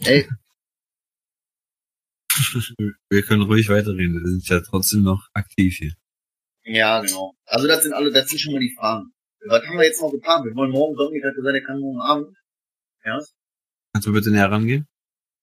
[0.00, 0.28] Ey,
[3.10, 4.20] Wir können ruhig weiterreden.
[4.22, 5.94] Wir sind ja trotzdem noch aktiv hier.
[6.64, 7.34] Ja, genau.
[7.46, 9.12] Also das sind alle, das sind schon mal die Fragen.
[9.46, 10.44] was haben wir jetzt noch geplant?
[10.44, 12.36] Wir wollen morgen, Dominik hat gesagt, er kann morgen Abend.
[13.04, 13.20] Ja?
[13.92, 14.86] Kannst du bitte näher rangehen?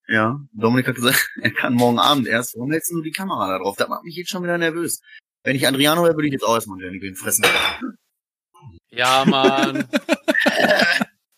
[0.08, 2.56] Ja, Dominik hat gesagt, er kann morgen Abend erst.
[2.56, 3.78] Warum hältst du die Kamera da drauf?
[3.78, 5.02] Das macht mich jetzt schon wieder nervös.
[5.44, 7.46] Wenn ich Adriano wäre, würde ich jetzt auch erstmal den fressen.
[8.90, 9.88] Ja, Mann.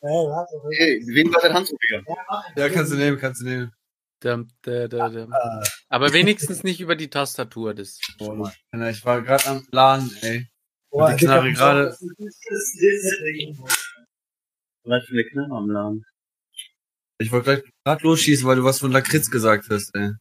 [0.04, 0.52] Äh, warte.
[0.78, 2.04] Hey, wen war das Handtuch wieder?
[2.58, 3.72] Ja, kannst du nehmen, kannst du nehmen.
[4.24, 5.34] Dum, da, da, dum.
[5.34, 7.74] Äh, Aber wenigstens nicht über die Tastatur.
[7.74, 8.54] Das Boah,
[8.90, 10.48] Ich war gerade am Plan, ey.
[10.90, 11.90] boah, die Knarre gerade-
[14.86, 16.06] Was für eine Knarre am Laden.
[17.18, 20.12] Ich wollte gerade losschießen, weil du was von Lakritz gesagt hast, ey.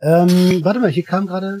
[0.00, 1.60] Ähm, warte mal, hier kam gerade,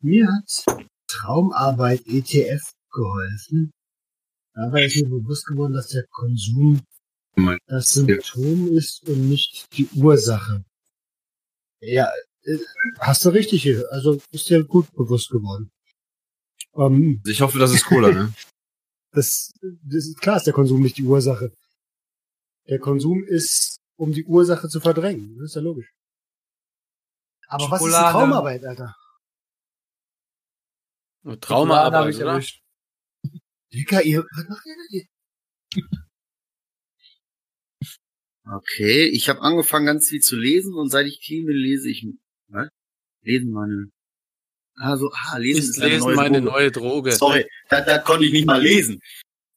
[0.00, 0.64] mir hat
[1.08, 3.72] Traumarbeit ETF geholfen.
[4.54, 6.80] Dabei ist mir bewusst geworden, dass der Konsum
[7.66, 10.64] das Symptom ist und nicht die Ursache.
[11.80, 12.10] Ja,
[12.42, 12.58] äh,
[13.00, 13.86] hast du richtig hier.
[13.90, 15.70] Also ist dir gut bewusst geworden.
[16.76, 18.32] Ähm, Ich hoffe, das ist Cola, ne?
[19.12, 21.52] das, das ist klar, ist der Konsum nicht die Ursache.
[22.68, 25.36] Der Konsum ist, um die Ursache zu verdrängen.
[25.38, 25.92] Das ist ja logisch.
[27.46, 28.12] Aber was ist die Schokolade.
[28.12, 28.96] Traumarbeit, Alter?
[31.24, 32.42] Schokolade ich oder?
[33.72, 35.06] Dicker, ihr, was macht ihr denn hier?
[38.46, 42.06] Okay, ich habe angefangen ganz viel zu lesen und seit ich Team bin, lese ich
[42.48, 42.68] was?
[43.22, 43.90] Lesen meine
[44.76, 46.52] also ah, lesen Ist ist lesen neue meine Droge.
[46.52, 47.12] neue Droge.
[47.12, 49.00] Sorry, da, da konnte ich nicht mal lesen.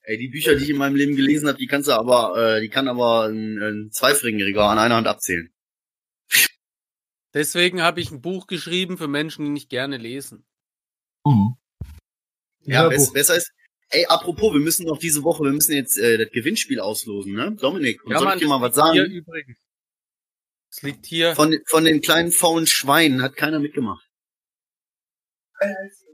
[0.01, 2.61] Ey, die Bücher, die ich in meinem Leben gelesen habe, die kannst du aber, äh,
[2.61, 5.51] die kann aber ein, ein Zweifringjähriger an einer Hand abzählen.
[7.33, 10.45] Deswegen habe ich ein Buch geschrieben für Menschen, die nicht gerne lesen.
[11.25, 11.55] Mhm.
[12.61, 13.51] Ja, besser ist.
[13.89, 17.55] Ey, apropos, wir müssen noch diese Woche, wir müssen jetzt äh, das Gewinnspiel auslosen, ne?
[17.55, 18.93] Dominik, und soll ich dir mal was sagen?
[18.93, 19.57] Hier übrigens.
[20.69, 21.35] Es liegt hier.
[21.35, 24.05] Von, von den kleinen faulen Schweinen hat keiner mitgemacht.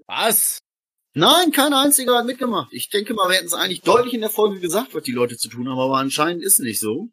[0.06, 0.60] Was?
[1.16, 2.72] Nein, kein einziger hat mitgemacht.
[2.72, 5.38] Ich denke mal, wir hätten es eigentlich deutlich in der Folge gesagt, was die Leute
[5.38, 7.10] zu tun haben, aber anscheinend ist nicht so.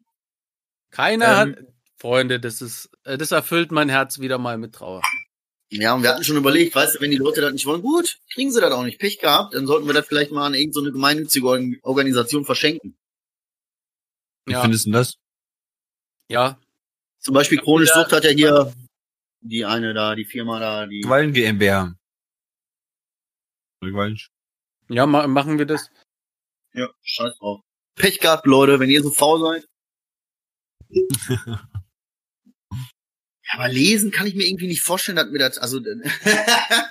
[0.91, 1.55] Keiner Ähm.
[1.55, 1.65] hat.
[1.97, 5.01] Freunde, das ist, äh, das erfüllt mein Herz wieder mal mit Trauer.
[5.73, 8.19] Ja, und wir hatten schon überlegt, weißt du, wenn die Leute das nicht wollen, gut,
[8.33, 8.99] kriegen sie das auch nicht.
[8.99, 12.97] Pech gehabt, dann sollten wir das vielleicht mal an irgendeine so gemeinnützige Organ- Organisation verschenken.
[14.45, 14.61] Wie Ja.
[14.61, 15.15] findest du das?
[16.29, 16.59] Ja,
[17.19, 18.01] Zum Beispiel Chronisch Ja.
[18.01, 18.73] Sucht hat ja hier
[19.41, 21.01] die eine da, die Firma da, die.
[21.01, 21.95] Quallen GmbH.
[24.89, 25.89] Ja, ma machen wir das.
[26.73, 27.61] Ja, scheiß drauf.
[27.95, 29.67] Pech gehabt, Leute, wenn ihr so faul seid.
[33.53, 35.81] Aber lesen kann ich mir irgendwie nicht vorstellen, dass mir das, also,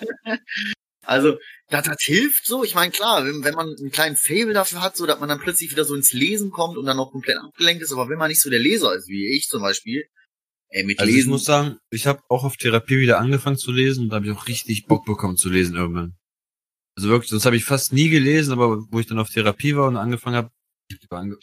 [1.05, 2.65] also, dass das hilft so.
[2.65, 5.41] Ich meine, klar, wenn, wenn man einen kleinen Fable dafür hat, so, dass man dann
[5.41, 8.29] plötzlich wieder so ins Lesen kommt und dann noch komplett abgelenkt ist, aber wenn man
[8.29, 10.05] nicht so der Leser ist, wie ich zum Beispiel,
[10.69, 13.73] ey, mit Also ich Lesen, muss sagen, ich habe auch auf Therapie wieder angefangen zu
[13.73, 16.17] lesen und da habe ich auch richtig Bock bekommen zu lesen irgendwann.
[16.97, 19.89] Also wirklich, sonst habe ich fast nie gelesen, aber wo ich dann auf Therapie war
[19.89, 20.51] und angefangen habe,
[21.11, 21.37] ange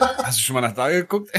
[0.00, 1.30] Hast du schon mal nach da geguckt?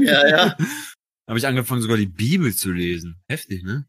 [0.00, 0.56] ja, ja.
[1.28, 3.20] habe ich angefangen, sogar die Bibel zu lesen.
[3.28, 3.86] Heftig, ne?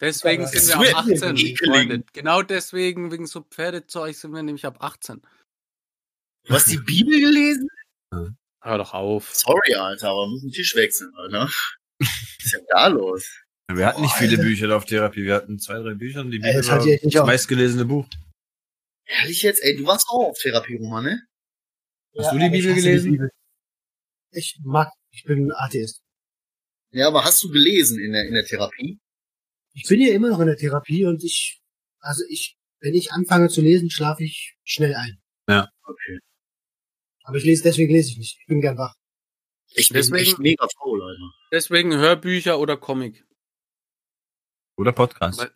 [0.00, 1.58] Deswegen sind wir ab 18, ekelig.
[1.58, 2.04] Freunde.
[2.12, 5.22] Genau deswegen, wegen so Pferdezeug, sind wir nämlich ab 18.
[6.44, 7.68] Du hast die Bibel gelesen?
[8.60, 9.34] Hör doch auf.
[9.34, 11.48] Sorry, Alter, aber muss den Tisch wechseln, Alter.
[11.98, 12.08] Was
[12.44, 13.24] ist denn da los?
[13.72, 14.42] Wir hatten nicht Boah, viele Alter.
[14.42, 15.24] Bücher da auf Therapie.
[15.24, 17.26] Wir hatten zwei, drei Bücher und die Ey, Bibel das war das auch.
[17.26, 18.06] meistgelesene Buch.
[19.06, 19.62] Ehrlich jetzt?
[19.62, 21.22] Ey, du warst auch auf Therapie, Roman, ne?
[22.18, 23.12] Hast du die Bibel gelesen?
[23.12, 23.30] Bibel.
[24.34, 26.02] Ich mag, ich bin Atheist.
[26.90, 28.98] Ja, aber hast du gelesen in der, in der Therapie?
[29.72, 31.60] Ich bin ja immer noch in der Therapie und ich,
[32.00, 35.20] also ich, wenn ich anfange zu lesen, schlafe ich schnell ein.
[35.86, 36.18] Okay.
[37.24, 38.38] Aber ich lese, deswegen lese ich nicht.
[38.40, 38.94] Ich bin gern wach.
[39.74, 41.32] Ich bin Deswegen- echt mega faul, Alter.
[41.50, 43.24] Deswegen Hörbücher oder Comic.
[44.76, 45.40] Oder Podcast.
[45.40, 45.52] Weil-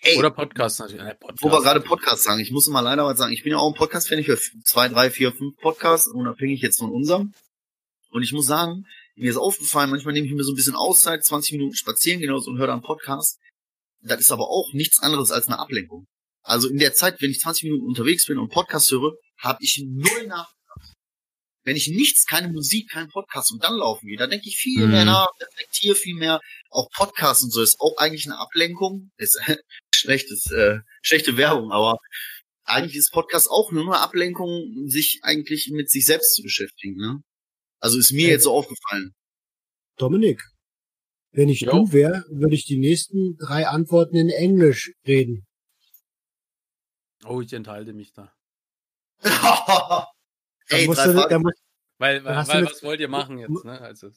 [0.00, 1.02] Ey, Oder Podcast natürlich.
[1.02, 1.42] Äh, Podcast.
[1.42, 3.32] wo wir gerade Podcast sagen, ich muss mal leider was sagen.
[3.32, 6.78] Ich bin ja auch ein Podcast-Fan, ich höre zwei, drei, vier, fünf Podcasts, unabhängig jetzt
[6.78, 7.32] von unserem.
[8.14, 11.24] Und ich muss sagen, mir ist aufgefallen, manchmal nehme ich mir so ein bisschen Auszeit,
[11.24, 13.40] 20 Minuten spazieren gehen und höre dann einen Podcast.
[14.02, 16.06] Das ist aber auch nichts anderes als eine Ablenkung.
[16.42, 19.82] Also in der Zeit, wenn ich 20 Minuten unterwegs bin und Podcast höre, habe ich
[19.84, 20.94] null nachgedacht.
[21.64, 24.84] Wenn ich nichts, keine Musik, kein Podcast und dann laufen gehe, da denke ich viel
[24.84, 24.92] Mhm.
[24.92, 26.38] mehr nach, reflektiere viel mehr.
[26.70, 29.10] Auch Podcast und so ist auch eigentlich eine Ablenkung.
[29.16, 29.40] Ist
[29.92, 31.96] schlechtes, äh, schlechte Werbung, aber
[32.62, 36.96] eigentlich ist Podcast auch nur eine Ablenkung, sich eigentlich mit sich selbst zu beschäftigen.
[36.96, 37.22] Ne?
[37.80, 38.32] Also ist mir Ja.
[38.34, 39.14] jetzt so aufgefallen.
[39.96, 40.42] Dominik,
[41.32, 41.70] wenn ich Jo.
[41.72, 45.46] du wäre, würde ich die nächsten drei Antworten in Englisch reden.
[47.24, 48.32] Oh, ich enthalte mich da.
[50.68, 51.58] Ey, musst drei du, dann musst,
[51.98, 53.80] Weil, weil, weil was wollt ihr machen jetzt, ne?
[53.80, 54.10] Also,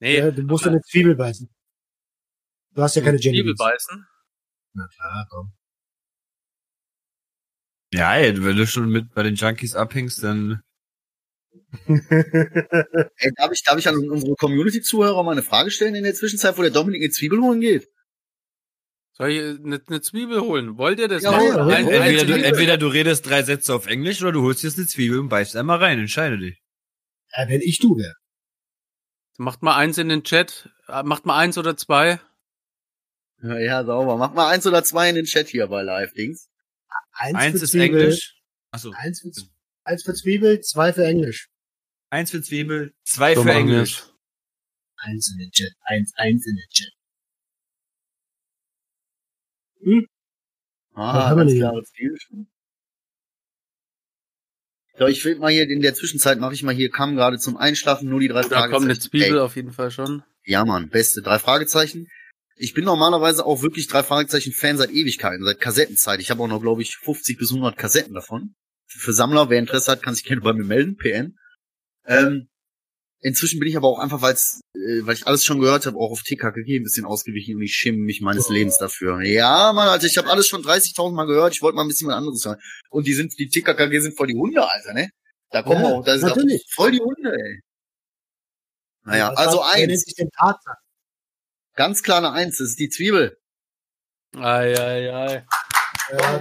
[0.00, 1.48] nee, ja, du musst aber- in eine Zwiebel beißen.
[2.74, 3.38] Du hast ja keine Jenny.
[3.38, 4.06] Zwiebel beißen.
[4.74, 5.52] Na klar, komm.
[7.92, 10.62] Ja, ey, wenn du schon mit bei den Junkies abhängst, dann
[11.86, 16.58] Ey, darf ich, darf ich an unsere Community-Zuhörer mal eine Frage stellen in der Zwischenzeit,
[16.58, 17.88] wo der Dominik eine Zwiebel holen geht?
[19.12, 20.78] Soll ich eine, eine Zwiebel holen?
[20.78, 21.22] Wollt ihr das?
[21.22, 21.72] Ja, hol.
[21.72, 24.86] eine entweder du, entweder du redest drei Sätze auf Englisch oder du holst jetzt eine
[24.86, 25.98] Zwiebel und beißt einmal rein.
[25.98, 26.62] Entscheide dich.
[27.34, 28.14] Ja, wenn ich du wäre.
[29.38, 30.70] Macht mal eins in den Chat.
[30.88, 32.20] Äh, Macht mal eins oder zwei.
[33.42, 34.16] Ja, ja, sauber.
[34.16, 36.48] Mach mal eins oder zwei in den Chat hier bei Live-Dings.
[37.12, 38.34] Eins, Eins für ist Zwiebel, Englisch.
[38.70, 38.92] Achso.
[38.94, 39.30] Eins für,
[39.84, 41.51] eins für Zwiebel, zwei für Englisch.
[42.12, 44.02] Eins für Zwiebel, zwei So für Englisch.
[44.98, 45.72] Eins in den Chat.
[45.80, 46.92] Eins, eins in den Chat.
[50.90, 52.18] Was Ah, haben wir klares Ziel.
[54.98, 57.56] So, ich will mal hier, in der Zwischenzeit mache ich mal hier, kam gerade zum
[57.56, 59.00] Einschlafen nur die drei Da kommt eine Fragezeichen.
[59.00, 60.22] Zwiebel Ey, auf jeden Fall schon.
[60.44, 62.08] Ja, Mann, beste drei Fragezeichen.
[62.56, 66.20] Ich bin normalerweise auch wirklich drei Fragezeichen Fan seit Ewigkeiten, seit Kassettenzeit.
[66.20, 68.54] Ich habe auch noch, glaube ich, 50 bis 100 Kassetten davon.
[68.86, 71.38] Für Sammler, wer Interesse hat, kann sich gerne bei mir melden, PN.
[72.06, 72.48] Ähm,
[73.20, 76.10] inzwischen bin ich aber auch einfach, weil's, äh, weil ich alles schon gehört habe, auch
[76.10, 79.20] auf TKKG ein bisschen ausgewichen und ich schäme mich meines Lebens dafür.
[79.22, 81.54] Ja, Mann, Alter, ich habe alles schon 30.000 Mal gehört.
[81.54, 82.60] Ich wollte mal ein bisschen was anderes hören.
[82.90, 85.10] Und die sind, die TKKG sind voll die Hunde, Alter, ne?
[85.50, 86.64] Da kommen Ja, auch, da ist natürlich.
[86.74, 87.60] voll die Hunde, ey.
[89.04, 90.02] Naja, Was also wer nennt eins.
[90.02, 90.76] sich Tarzan?
[91.74, 93.38] Ganz klar eine Eins, das ist die Zwiebel.
[94.36, 95.46] Ei, ei, ei.
[96.10, 96.40] Ja,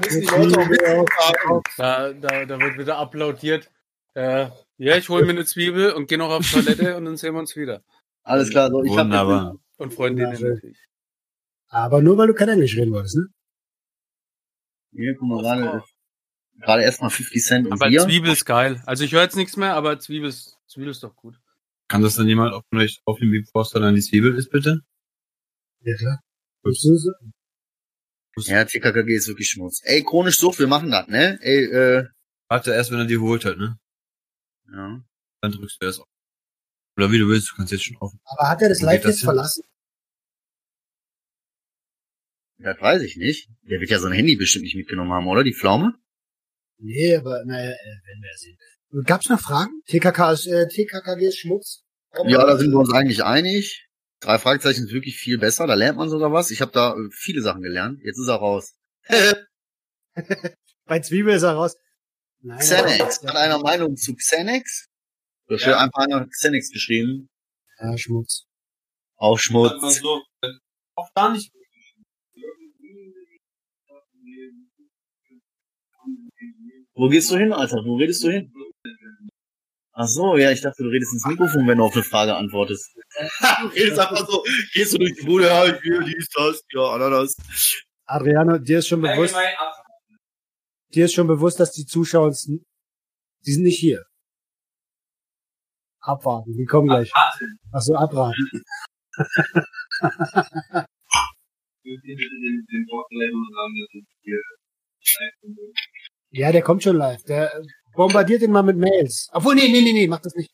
[1.78, 3.70] Da, da, da wird wieder applaudiert.
[4.14, 7.34] Äh, ja, ich hole mir eine Zwiebel und gehe noch auf Toilette und dann sehen
[7.34, 7.84] wir uns wieder.
[8.24, 9.56] Alles klar, so, ich hab Wunderbar.
[9.78, 10.78] Und Freundinnen Ja, natürlich.
[11.70, 13.28] Aber nur weil du kein Englisch reden wolltest, ne?
[14.94, 15.84] Hier, guck mal, gerade,
[16.60, 18.02] gerade erstmal 50 Cent und Aber Bier.
[18.02, 18.84] Zwiebel ist geil.
[18.86, 21.40] Also ich höre jetzt nichts mehr, aber Zwiebel ist, Zwiebel ist doch gut.
[21.88, 24.82] Kann das dann jemand euch aufnehmen, wie Forster dann die Zwiebel ist, bitte?
[25.82, 26.20] Ja, klar.
[28.38, 29.82] Ja, TKKG ist wirklich Schmutz.
[29.84, 31.40] Ey, chronisch Sucht, wir machen das, ne?
[31.42, 32.08] Ey, äh,
[32.48, 33.78] Warte erst, wenn er die geholt hat, ne?
[34.72, 35.04] Ja.
[35.42, 36.08] Dann drückst du erst auf.
[36.98, 38.14] Oder wie du willst, du kannst jetzt schon auf.
[38.26, 39.26] Aber hat er das Live jetzt hin?
[39.26, 39.64] verlassen?
[42.58, 43.50] Das weiß ich nicht.
[43.64, 45.44] Der wird ja sein Handy bestimmt nicht mitgenommen haben, oder?
[45.44, 45.96] Die Pflaume?
[46.78, 48.58] Nee, aber naja, äh, wenn wir sehen.
[49.06, 49.82] Gab's noch Fragen?
[49.88, 51.84] TKK ist, äh, TKKG ist Schmutz?
[52.26, 53.88] Ja, da sind wir uns eigentlich einig.
[54.20, 56.52] Drei Fragezeichen ist wirklich viel besser, da lernt man sogar was.
[56.52, 58.00] Ich habe da äh, viele Sachen gelernt.
[58.04, 58.76] Jetzt ist er raus.
[60.86, 61.78] Bei Zwiebel ist er raus.
[62.44, 63.20] Nein, Xenex.
[63.20, 64.88] aber- Hat einer Meinung zu Xenex?
[65.48, 67.30] Da steht einfach einer Xenex geschrieben.
[67.80, 68.46] Ja, Schmutz.
[69.18, 70.00] Auch Schmutz.
[70.00, 70.24] so,
[70.96, 71.52] auch gar nicht.
[76.94, 77.78] Wo gehst du hin, Alter?
[77.86, 78.52] Wo redest du hin?
[79.94, 82.90] Ach so, ja, ich dachte, du redest ins Mikrofon, wenn du auf eine Frage antwortest.
[83.62, 86.82] du redest einfach so, gehst du durch die Bude, ja, ich will dies, das, ja,
[86.94, 87.36] Ananas.
[88.06, 89.36] Adriano, dir ist schon bewusst,
[90.94, 94.04] dir ist schon bewusst, dass die Zuschauer uns, die sind nicht hier.
[96.00, 97.12] Abwarten, die kommen gleich.
[97.14, 98.48] Ach so, abraten.
[106.32, 107.24] Ja, der kommt schon live.
[107.24, 107.52] Der
[107.94, 109.30] bombardiert ihn mal mit Mails.
[109.32, 110.52] Obwohl, nee, nee, nee, nee, mach das nicht.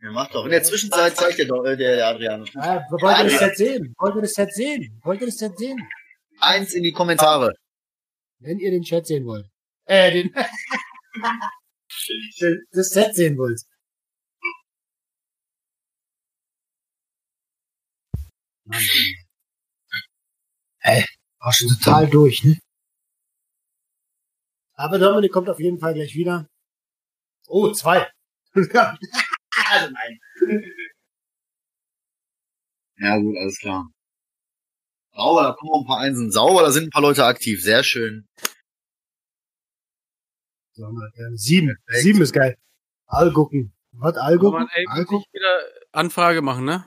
[0.00, 0.44] Ja, mach doch.
[0.44, 2.44] In der Zwischenzeit zeigt der, doch, äh, der, der Adriano.
[2.54, 3.94] Ah, wollt ihr das Set sehen?
[3.98, 5.00] Wollt ihr das Set sehen?
[5.02, 5.88] Wollt ihr das Set sehen?
[6.40, 7.54] Eins in die Kommentare.
[8.40, 9.46] Wenn ihr den Chat sehen wollt.
[9.86, 10.34] Äh, den,
[12.72, 13.60] das Set sehen wollt.
[18.64, 18.82] Mann.
[20.80, 21.04] Ey,
[21.40, 22.58] war schon total durch, ne?
[24.74, 26.46] Aber Dominik kommt auf jeden Fall gleich wieder.
[27.48, 28.08] Oh, zwei.
[28.54, 30.20] also nein.
[32.98, 33.90] Ja, gut, alles klar.
[35.18, 36.30] Sauber, da kommen noch ein paar Einsen.
[36.30, 37.60] Sauber, da sind ein paar Leute aktiv.
[37.60, 38.28] Sehr schön.
[40.76, 40.82] Äh,
[41.34, 41.76] sieben.
[41.88, 42.56] Sieben ist geil.
[43.06, 43.72] Allgucken.
[43.92, 44.62] Was, Allgucken?
[44.62, 45.24] Aber ey, muss Allgucken?
[45.26, 45.58] ich wieder
[45.90, 46.86] Anfrage machen, ne?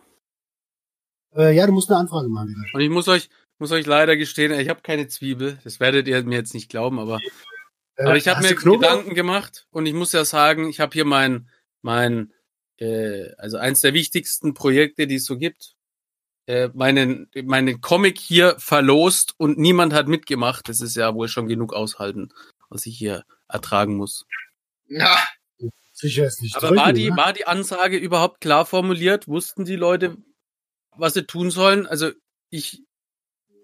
[1.36, 2.50] Äh, ja, du musst eine Anfrage machen.
[2.50, 2.74] wieder.
[2.74, 5.60] Und ich muss euch, muss euch leider gestehen, ich habe keine Zwiebel.
[5.66, 7.20] Das werdet ihr mir jetzt nicht glauben, aber,
[7.98, 8.56] Äh, aber ich habe mir?
[8.56, 11.50] Gedanken gemacht und ich muss ja sagen, ich habe hier mein,
[11.82, 12.32] mein,
[12.78, 15.76] äh, also eins der wichtigsten Projekte, die es so gibt,
[16.52, 20.68] äh, meinen, meinen Comic hier verlost und niemand hat mitgemacht.
[20.68, 22.34] Das ist ja wohl schon genug aushalten,
[22.70, 24.26] was ich hier ertragen muss.
[24.90, 25.18] Ja,
[25.94, 27.16] Sicher ist nicht Aber drücken, war die, ne?
[27.16, 29.28] war die Ansage überhaupt klar formuliert?
[29.28, 30.18] Wussten die Leute,
[30.98, 31.86] was sie tun sollen?
[31.86, 32.12] Also
[32.50, 32.82] ich,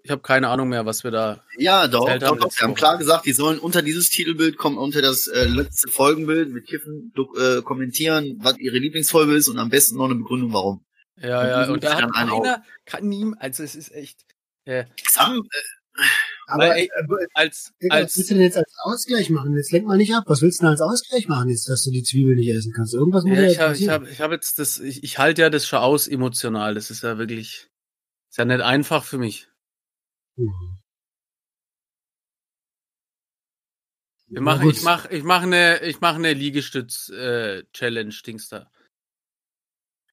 [0.04, 1.44] ich habe keine Ahnung mehr, was wir da.
[1.58, 2.56] ja doch, doch, haben doch.
[2.56, 6.50] Wir haben klar gesagt, die sollen unter dieses Titelbild kommen, unter das äh, letzte Folgenbild
[6.50, 10.84] mit Kiffen äh, kommentieren, was ihre Lieblingsfolge ist und am besten noch eine Begründung, warum.
[11.20, 11.72] Ja, Und ja.
[11.72, 14.24] Und da hat keiner, kann nie, also es ist echt.
[14.64, 16.02] Äh, Es haben, äh,
[16.46, 19.56] Aber ey, äh, Als, Digga, was als, willst du denn jetzt als Ausgleich machen?
[19.56, 20.24] Jetzt lenk mal nicht ab.
[20.26, 22.94] Was willst du denn als Ausgleich machen jetzt, dass du die Zwiebel nicht essen kannst?
[22.94, 25.42] Irgendwas muss ja, ja ich habe ich hab, ich hab jetzt das, ich, ich halte
[25.42, 26.74] ja das schon aus emotional.
[26.74, 27.68] Das ist ja wirklich,
[28.30, 29.48] ist ja nicht einfach für mich.
[30.36, 30.78] Mhm.
[34.30, 38.70] Wir machen, ich mach, ich mach eine, ich mach eine Liegestütz-Challenge, Dingster.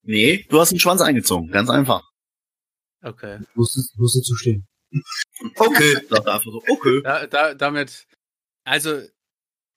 [0.05, 1.49] Nee, du hast den Schwanz eingezogen.
[1.51, 2.03] Ganz einfach.
[3.01, 3.39] Okay.
[3.55, 4.67] Musstest, musstest du stehen.
[5.57, 5.95] Okay.
[6.09, 7.01] Sagt er einfach so, okay.
[7.03, 8.07] Da, da, damit,
[8.63, 9.01] also,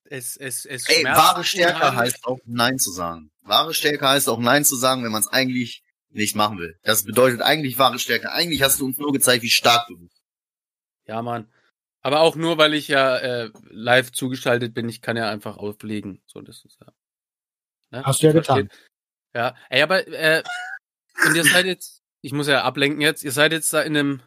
[0.04, 2.14] es, es, es Ey, wahre Stärke unheimlich.
[2.14, 3.30] heißt auch Nein zu sagen.
[3.42, 6.78] Wahre Stärke heißt auch Nein zu sagen, wenn man es eigentlich nicht machen will.
[6.82, 8.32] Das bedeutet eigentlich wahre Stärke.
[8.32, 10.22] Eigentlich hast du uns nur gezeigt, wie stark du bist.
[11.06, 11.50] Ja, Mann.
[12.00, 16.22] Aber auch nur, weil ich ja äh, live zugeschaltet bin, ich kann ja einfach auflegen.
[16.26, 16.92] So, das ist ja.
[17.90, 18.04] Ne?
[18.04, 18.70] Hast du ja Versteht?
[19.38, 20.42] Ja, ey, aber äh,
[21.24, 24.20] und ihr seid jetzt, ich muss ja ablenken jetzt, ihr seid jetzt da in einem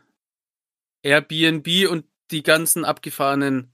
[1.04, 3.74] Airbnb und die ganzen abgefahrenen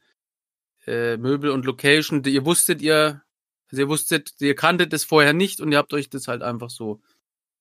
[0.88, 3.22] äh, Möbel und Location, die ihr wusstet, ihr,
[3.70, 6.72] also ihr wusstet, ihr kanntet das vorher nicht und ihr habt euch das halt einfach
[6.72, 7.04] so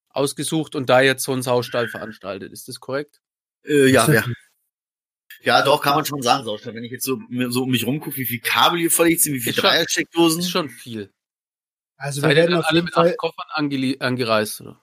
[0.09, 2.53] ausgesucht und da jetzt so einen Saustall veranstaltet.
[2.55, 3.21] Ist das korrekt?
[3.67, 4.25] Äh, ja, ja.
[5.43, 6.75] Ja, doch, kann man schon sagen, Saustall.
[6.75, 9.41] Wenn ich jetzt so, so um mich rumgucke, wie viel Kabel hier verlegt sind, wie
[9.41, 10.39] schon- Dreiersteckdosen.
[10.39, 11.13] Das ist schon viel.
[11.97, 14.61] Also wir Seid ihr werden dann auf alle jeden mit Fall, acht Koffern angeli- angereist,
[14.61, 14.83] oder?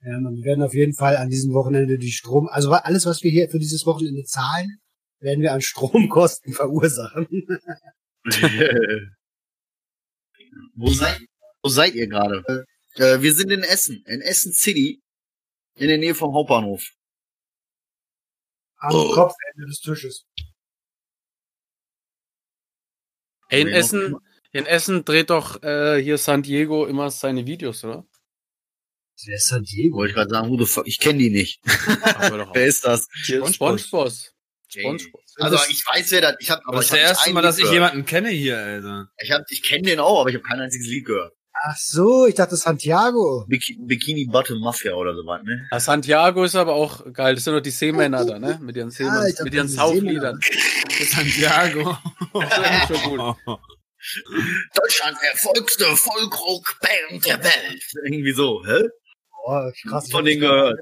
[0.00, 3.30] ja, wir werden auf jeden Fall an diesem Wochenende die Strom, also alles, was wir
[3.30, 4.78] hier für dieses Wochenende zahlen,
[5.20, 7.26] werden wir an Stromkosten verursachen.
[10.74, 11.20] wo, seid,
[11.62, 12.42] wo seid ihr gerade?
[12.96, 15.02] Äh, wir sind in Essen, in Essen City,
[15.76, 16.82] in der Nähe vom Hauptbahnhof.
[18.78, 19.12] Am Oh.
[19.14, 20.24] Kopfende des Tisches.
[23.48, 24.16] Ey, in Essen.
[24.54, 28.06] In Essen dreht doch äh, hier San Diego immer seine Videos, oder?
[29.26, 29.98] Wer ist San Diego?
[29.98, 31.60] Wollte ich gerade sagen, who the fuck, ich kenne die nicht.
[31.66, 33.08] Wer ist das?
[33.22, 34.12] SpongeBob.
[34.68, 35.20] SpongeBob.
[35.38, 36.36] Also ich weiß, wer das.
[36.38, 37.90] Ich habe, Aber das ich ist das erste Mal, dass Lied ich gehört.
[37.92, 39.08] jemanden kenne hier, Alter.
[39.18, 41.32] Ich hab, ich kenne den auch, aber ich habe kein einziges Lied gehört.
[41.66, 43.44] Ach so, ich dachte Santiago.
[43.48, 45.66] Biki Bikini Bottom Mafia oder so was, ne?
[45.70, 47.34] Ja, Santiago ist aber auch geil.
[47.34, 48.58] Das sind doch die Seemänner da, ne?
[48.60, 50.40] Mit ihren ich dachte, mit ihren Saufliedern.
[50.90, 51.96] Santiago.
[52.34, 53.58] Das ist schon gut.
[54.74, 57.82] Deutschlands erfolgste Folkrock-Band der Welt.
[58.04, 58.82] Irgendwie so, hä?
[59.46, 60.10] Oh, krass.
[60.10, 60.80] Von denen gehört.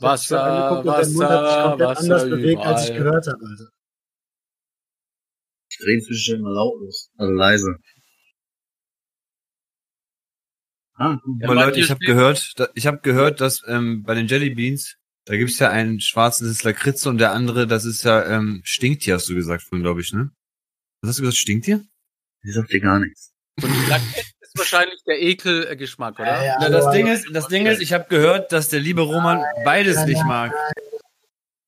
[0.00, 3.04] Wasser, angeguckt und dein Mund hat sich Wasser, komplett Wasser anders bewegt, als ich überall.
[3.04, 3.46] gehört habe.
[3.48, 3.64] Also.
[5.70, 7.10] Ich rede inzwischen immer lautlos.
[7.16, 7.76] Also leise.
[10.96, 14.14] Ah, Ja, Aber Mann, Leute, ich habe gehört, da, ich habe gehört, dass ähm, bei
[14.14, 17.84] den Jelly Beans, da gibt's ja einen schwarzen, das ist Lakritze und der andere, das
[17.84, 20.30] ist ja ähm, Stinktier, hast du gesagt, vorhin, glaube ich, ne?
[21.00, 21.84] Was hast du gesagt, Stinktier?
[22.44, 23.32] Ich sag dir gar nichts.
[23.62, 26.26] Und Lakritz ist wahrscheinlich der Ekelgeschmack, oder?
[26.26, 26.56] Ja, ja.
[26.60, 29.96] Na, das Ding ist, das Ding ist, ich habe gehört, dass der liebe Roman beides
[29.96, 30.52] nein, nicht mag.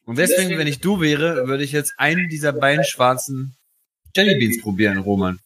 [0.05, 3.57] Und deswegen, wenn ich du wäre, würde ich jetzt einen dieser beiden schwarzen
[4.15, 5.41] Jelly Beans probieren, Roman.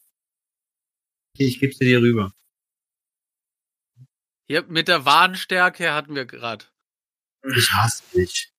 [1.38, 2.32] Ich geb's dir hier rüber.
[4.48, 6.64] Hier mit der Warnstärke hatten wir gerade.
[7.56, 8.52] Ich hasse dich.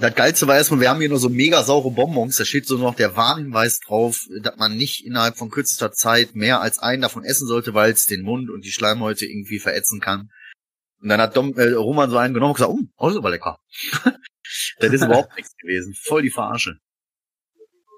[0.00, 2.36] Das Geilste war erstmal, wir haben hier nur so mega saure Bonbons.
[2.36, 6.60] Da steht so noch der Warnhinweis drauf, dass man nicht innerhalb von kürzester Zeit mehr
[6.60, 10.30] als einen davon essen sollte, weil es den Mund und die Schleimhäute irgendwie verätzen kann.
[11.00, 13.30] Und dann hat Dom, äh, Roman so einen genommen und gesagt, oh, oh, ist aber
[13.30, 13.58] lecker.
[14.78, 15.94] das ist überhaupt nichts gewesen.
[15.94, 16.78] Voll die Verarsche.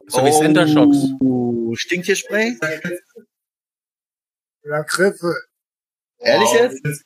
[0.06, 0.96] So wie Center-Shocks.
[1.20, 2.58] Oh, stinkt hier Spray?
[4.62, 5.34] Lakritze.
[6.18, 7.04] Ehrlich jetzt?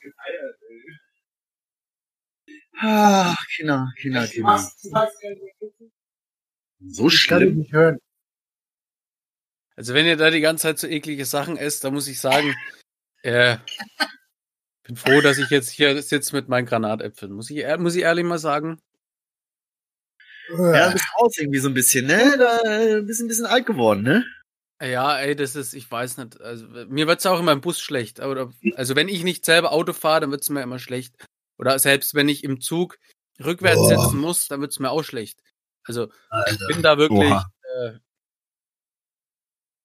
[2.79, 4.59] Ah, Kinder, Kinder, Kinder.
[6.87, 7.59] So Ich kann schlimm.
[7.59, 7.99] nicht hören.
[9.77, 12.55] Also wenn ihr da die ganze Zeit so eklige Sachen esst, da muss ich sagen,
[13.23, 13.57] äh,
[14.85, 17.33] bin froh, dass ich jetzt hier sitze mit meinen Granatäpfeln.
[17.33, 18.81] Muss ich, ehr- muss ich ehrlich mal sagen.
[20.51, 22.37] Ja, du bist aus irgendwie so ein bisschen, ne?
[22.39, 22.61] Da
[22.99, 24.25] äh, bist ein bisschen alt geworden, ne?
[24.83, 26.41] Ja, ey, das ist, ich weiß nicht.
[26.41, 28.21] Also mir wird's auch immer im Bus schlecht.
[28.21, 31.15] Aber, also wenn ich nicht selber Auto fahre, dann wird's mir immer schlecht.
[31.59, 32.99] Oder selbst wenn ich im Zug
[33.43, 33.89] rückwärts Boah.
[34.05, 35.41] sitzen muss, dann wird's mir auch schlecht.
[35.85, 36.67] Also ich Alter.
[36.69, 37.93] bin da wirklich äh,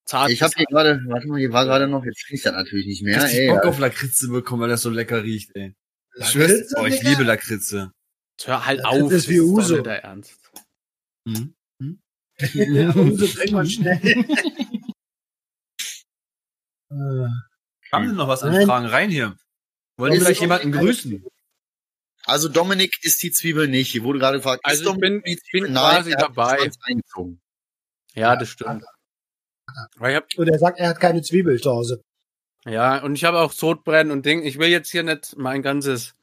[0.06, 0.30] zart.
[0.32, 2.86] Ich habe hier gerade, warte mal, hier war gerade noch, jetzt krieg ich das natürlich
[2.88, 3.22] nicht mehr.
[3.24, 5.76] Ey, Bock auf Lakritze bekommen, weil das so lecker riecht, ey.
[6.16, 7.92] Ich Lakritze, oh, ich liebe Lakritze.
[8.44, 9.12] Hör halt Das auf.
[9.12, 9.74] ist wie Uso.
[9.76, 10.40] nicht der Ernst.
[11.82, 12.02] Mhm.
[12.54, 14.00] Ja, umso bringt man schnell.
[17.92, 18.66] Haben Sie noch was an.
[18.66, 19.38] Fragen rein hier?
[19.98, 21.26] Wollen wir Ist- vielleicht jemanden grüßen?
[22.30, 23.92] Also Dominik ist die Zwiebel nicht.
[23.92, 25.72] Hier wurde gerade gefragt, Also ist ich Dominik bin- die ich bin Zwiebel?
[25.72, 26.70] Nein, quasi er hat dabei.
[28.16, 28.84] Ja, das stimmt.
[29.98, 32.02] Weil ich hab, Und er sagt, er hat keine Zwiebel zu Hause.
[32.66, 34.44] ja, und ich habe auch Sodbrennen und Ding.
[34.44, 36.14] Ich will jetzt hier nicht mein ganzes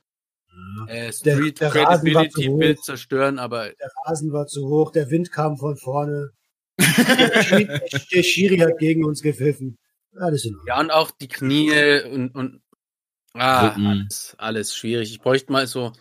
[0.88, 2.48] Äh, Der- Street der war Credibility.
[2.48, 6.30] Bild zerstören, aber Der Rasen war zu hoch, der Wind kam von vorne.
[6.78, 7.80] Der Schiri,
[8.12, 9.78] der Schiri hat gegen uns gepfiffen.
[10.18, 10.66] Alles in Ordnung.
[10.68, 11.72] ja und auch die Knie
[12.10, 12.62] und und
[13.38, 13.86] ah, Rücken.
[13.86, 15.10] alles, alles schwierig.
[15.12, 15.92] Ich bräuchte mal so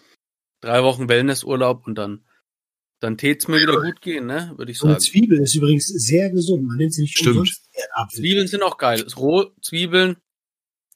[0.62, 2.26] drei Wochen Wellnessurlaub und dann
[3.02, 4.54] dann tät's mir wieder gut gehen, ne?
[4.56, 5.00] Würde ich sagen.
[5.00, 6.64] Zwiebel ist übrigens sehr gesund.
[6.66, 7.38] Man nennt sie nicht Stimmt.
[7.38, 8.20] umsonst Erdapfel.
[8.20, 9.06] Zwiebeln sind auch geil.
[9.18, 10.18] Roh Zwiebeln,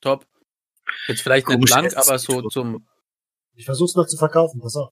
[0.02, 0.26] top.
[1.08, 2.88] Jetzt vielleicht nicht Komisch, blank, es ist aber so so- zum
[3.54, 4.92] Ich versuch's noch zu verkaufen, pass auf.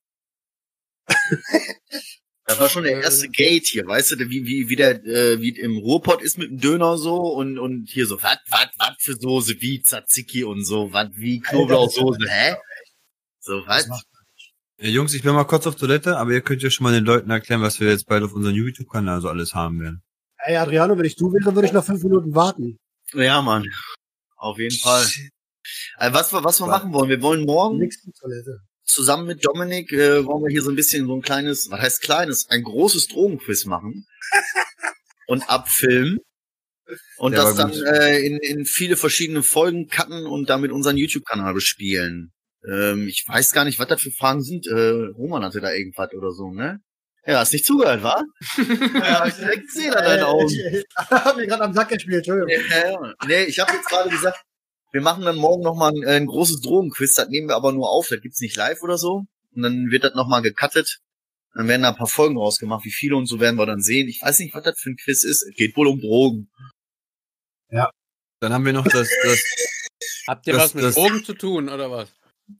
[2.47, 5.49] Das war schon der erste Gate hier, weißt du, wie, wie, wie der, äh, wie
[5.49, 9.15] im Ruhrpott ist mit dem Döner so und, und hier so, wat, wat, wat für
[9.15, 12.55] Soße, wie Tzatziki und so, wat, wie Knoblauchsoße, hä?
[13.41, 13.89] So, was?
[14.79, 17.03] Ja, Jungs, ich bin mal kurz auf Toilette, aber ihr könnt ja schon mal den
[17.03, 20.01] Leuten erklären, was wir jetzt bald auf unserem YouTube-Kanal so alles haben werden.
[20.37, 22.77] Ey, Adriano, wenn ich du wäre, würde ich noch fünf Minuten warten.
[23.11, 23.65] Ja, Mann.
[24.37, 25.05] Auf jeden Fall.
[25.99, 28.61] Äh, was wir, was wir machen wollen, wir wollen morgen Nix Toilette.
[28.87, 32.01] Zusammen mit Dominik, äh, wollen wir hier so ein bisschen so ein kleines, was heißt
[32.01, 34.07] kleines, ein großes Drogenquiz machen
[35.27, 36.19] und abfilmen.
[37.17, 41.53] Und Der das dann äh, in, in viele verschiedene Folgen cutten und damit unseren YouTube-Kanal
[41.53, 42.31] bespielen.
[42.65, 44.67] Ähm, ich weiß gar nicht, was das für Fragen sind.
[44.67, 46.79] Äh, Roman hatte da irgendwas oder so, ne?
[47.25, 48.23] Ja, hast nicht zugehört, wa?
[48.57, 50.49] ja, ich direkt gesehen an deinen Augen.
[50.49, 52.65] Äh, ich hab mir gerade am Sack gespielt, Entschuldigung.
[52.69, 53.13] Ja, ja.
[53.27, 54.39] Nee, ich habe jetzt gerade gesagt,
[54.91, 57.89] wir machen dann morgen nochmal ein, äh, ein großes Drogenquiz, das nehmen wir aber nur
[57.89, 59.25] auf, das gibt's nicht live oder so.
[59.55, 60.99] Und dann wird das nochmal gecuttet.
[61.55, 64.07] Dann werden da ein paar Folgen rausgemacht, wie viele und so werden wir dann sehen.
[64.07, 65.41] Ich weiß nicht, was das für ein Quiz ist.
[65.43, 66.49] Es geht wohl um Drogen.
[68.39, 69.43] Dann haben wir noch das, das
[70.27, 72.13] Habt ihr Das- was mit das- Drogen zu tun oder was?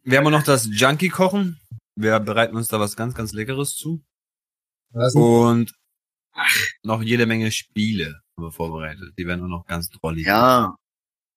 [0.04, 1.60] wir haben auch noch das Junkie-Kochen.
[1.96, 4.04] Wir bereiten uns da was ganz, ganz Leckeres zu.
[5.14, 5.74] Und
[6.84, 9.14] noch jede Menge Spiele haben wir vorbereitet.
[9.18, 10.26] Die werden auch noch ganz drollig.
[10.26, 10.76] Ja.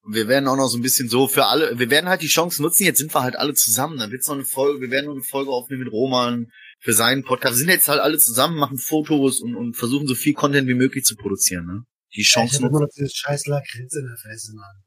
[0.07, 2.63] Wir werden auch noch so ein bisschen so für alle, wir werden halt die Chance
[2.63, 5.13] nutzen, jetzt sind wir halt alle zusammen, dann wird's noch eine Folge, wir werden noch
[5.13, 7.55] eine Folge aufnehmen mit Roman für seinen Podcast.
[7.57, 10.75] Wir sind jetzt halt alle zusammen, machen Fotos und, und versuchen so viel Content wie
[10.75, 11.83] möglich zu produzieren, ne?
[12.15, 12.75] Die Ich Chance hab nutzen.
[12.77, 14.83] immer noch dieses scheiß Lakritz in der Fresse, Mann.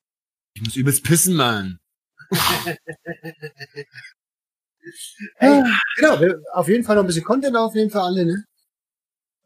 [0.56, 1.78] Ich muss übelst pissen, Mann.
[5.38, 5.64] Hey,
[5.96, 8.44] genau, wir, auf jeden Fall noch ein bisschen Content aufnehmen für alle, ne?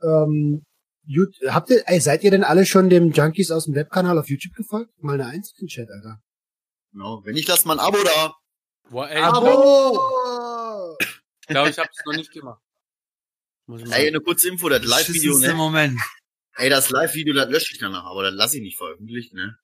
[0.02, 0.64] Ähm,
[1.08, 4.30] Jut, habt ihr, ey, seid ihr denn alle schon dem Junkies aus dem Webkanal auf
[4.30, 4.92] YouTube gefolgt?
[5.02, 6.22] Mal eine Eins in den Chat, Alter.
[6.92, 7.22] Genau.
[7.24, 8.36] Wenn nicht, lasst mal ein Abo da.
[8.90, 10.98] Boah, ey, Abo!
[11.00, 12.62] ich glaube, ich habe es noch nicht gemacht.
[13.68, 13.96] Muss ich mal.
[13.96, 15.54] Ey, eine kurze Info, das Live-Video, ne?
[15.54, 16.00] Moment.
[16.58, 19.58] Ey, das Live-Video, das lösche ich danach, aber das lasse ich nicht veröffentlichen, ne?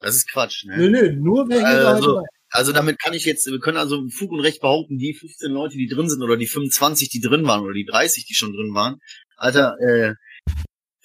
[0.00, 0.76] Das ist Quatsch, ne?
[0.76, 4.40] Nö, nö, nur hier Also, Also damit kann ich jetzt, wir können also Fug und
[4.40, 7.74] Recht behaupten, die 15 Leute, die drin sind, oder die 25, die drin waren, oder
[7.74, 9.00] die 30, die schon drin waren,
[9.36, 10.14] Alter, äh,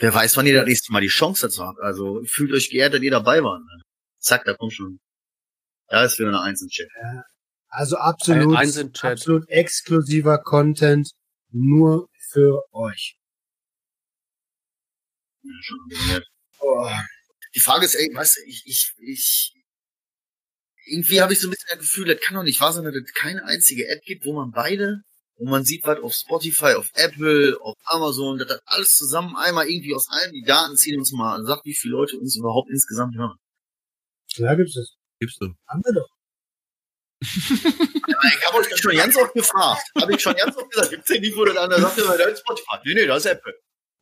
[0.02, 1.80] wer weiß, wann ihr das nächste Mal die Chance dazu habt.
[1.80, 3.62] Also fühlt euch geehrt, dass ihr dabei wart.
[3.62, 3.82] Ne?
[4.20, 5.00] Zack, da kommt schon.
[5.88, 6.88] Da ist wieder eine Eins im Chat.
[7.68, 9.14] Also absolut, Eins im Chat.
[9.14, 11.12] absolut exklusiver Content
[11.52, 13.18] nur für euch.
[15.44, 16.24] Ja, schon.
[16.60, 16.90] Oh.
[17.56, 19.54] Die Frage ist, ey, weißt du, ich, ich, ich,
[20.86, 22.96] irgendwie habe ich so ein bisschen das Gefühl, das kann doch nicht wahr sein, dass
[22.96, 25.04] es keine einzige App gibt, wo man beide,
[25.44, 29.96] wo man sieht, was auf Spotify, auf Apple, auf Amazon, das alles zusammen einmal irgendwie
[29.96, 33.16] aus allen die Daten ziehen und uns mal sagt, wie viele Leute uns überhaupt insgesamt
[33.18, 33.38] hören.
[34.36, 34.96] Ja, gibt's das.
[35.20, 35.54] Gibst du.
[35.68, 36.10] Haben wir doch.
[37.22, 39.84] Ich habe euch das schon ganz oft gefragt.
[40.00, 42.24] Habe ich schon ganz oft gesagt, gibt's denn nicht, wo der andere sagt, ja, da
[42.26, 42.78] ist Spotify.
[42.86, 43.54] Nee, nee, das ist Apple.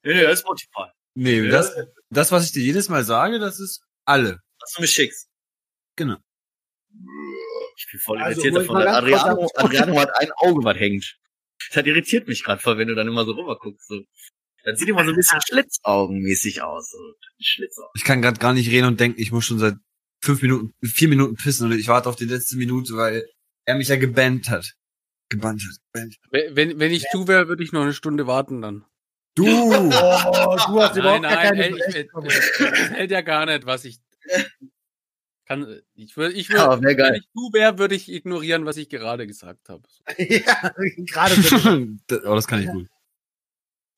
[0.04, 0.90] Nee, nee, das ist Spotify.
[1.16, 1.52] Nee, Ja.
[1.52, 1.74] das,
[2.10, 4.40] das, was ich dir jedes Mal sage, das ist alle.
[4.60, 5.28] Was du mir schickst.
[5.96, 6.16] Genau.
[7.78, 8.78] Ich bin voll Also, irritiert davon.
[8.88, 11.18] Adriano, Adriano hat ein Auge, was hängt.
[11.74, 13.88] Das irritiert mich gerade voll, wenn du dann immer so rüber guckst.
[13.88, 14.02] So.
[14.64, 16.92] Das sieht immer so ein bisschen schlitzaugenmäßig aus.
[16.92, 16.98] So.
[17.40, 17.92] Schlitzaugen.
[17.96, 19.76] Ich kann gerade gar nicht reden und denken, ich muss schon seit
[20.22, 23.26] fünf Minuten, vier Minuten pissen und ich warte auf die letzte Minute, weil
[23.66, 24.74] er mich ja gebannt hat.
[25.30, 25.78] Gebannt hat.
[25.94, 26.18] Gebannt.
[26.32, 28.86] Wenn, wenn wenn ich du wäre, würde ich noch eine Stunde warten dann.
[29.36, 29.46] Du!
[30.42, 32.24] Oh, du hast Nein, überhaupt gar nein, keine ey, ich, Berechtigung.
[32.26, 32.60] das
[32.92, 34.00] hält ja gar nicht, was ich
[35.50, 35.82] kann.
[35.96, 37.12] Ich würde, ich Ja, würde, wär geil.
[37.12, 39.84] wenn ich du wäre, würde ich ignorieren, was ich gerade gesagt habe.
[40.18, 40.74] ja,
[41.06, 41.36] gerade.
[42.08, 42.88] Das- oh, das kann ich gut.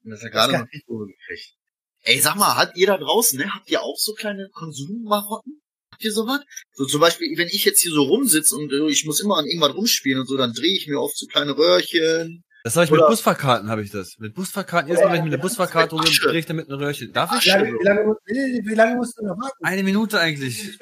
[0.03, 1.55] Das ist ja gerade noch nicht gekriegt.
[2.03, 5.61] Ey, sag mal, hat ihr da draußen, ne, habt ihr auch so kleine Konsummarotten?
[5.91, 6.39] Habt ihr sowas?
[6.73, 9.45] So zum Beispiel, wenn ich jetzt hier so rumsitze und äh, ich muss immer an
[9.45, 12.43] irgendwas rumspielen und so, dann drehe ich mir oft so kleine Röhrchen.
[12.63, 14.17] Das habe ich mit Oder- Busfahrkarten, habe ich das.
[14.19, 16.21] Mit Busfahrkarten, jedes Mal, wenn ich mit der Busfahrkarte rum Asche.
[16.21, 17.11] drehe ich damit ein Röhrchen.
[17.11, 17.45] Darf Wie ich?
[17.47, 19.63] lange, wie, lange, wie, wie lange musst du noch warten?
[19.65, 20.77] Eine Minute eigentlich.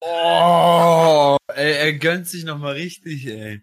[0.00, 3.62] Oh, ey, er gönnt sich noch mal richtig, ey.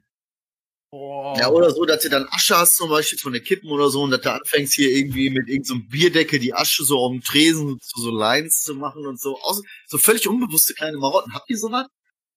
[0.92, 1.36] Oh.
[1.40, 4.02] Ja, oder so, dass du dann Asche hast, zum Beispiel von der Kippen oder so,
[4.04, 7.22] und dass du anfängst hier irgendwie mit irgendeinem so Bierdeckel die Asche so auf dem
[7.22, 9.40] Tresen zu so Lines zu machen und so.
[9.42, 11.34] Aus, so völlig unbewusste kleine Marotten.
[11.34, 11.88] Habt ihr sowas?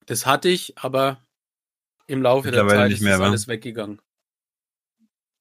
[0.07, 1.23] Das hatte ich, aber
[2.07, 3.27] Im Laufe der Zeit nicht ist mehr, das wa?
[3.27, 4.01] alles weggegangen.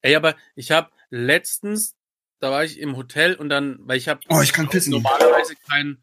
[0.02, 1.94] Ey, aber ich habe letztens,
[2.40, 4.92] da war ich im Hotel und dann, weil ich habe Oh, ich kann pissen.
[4.92, 5.98] normalerweise kein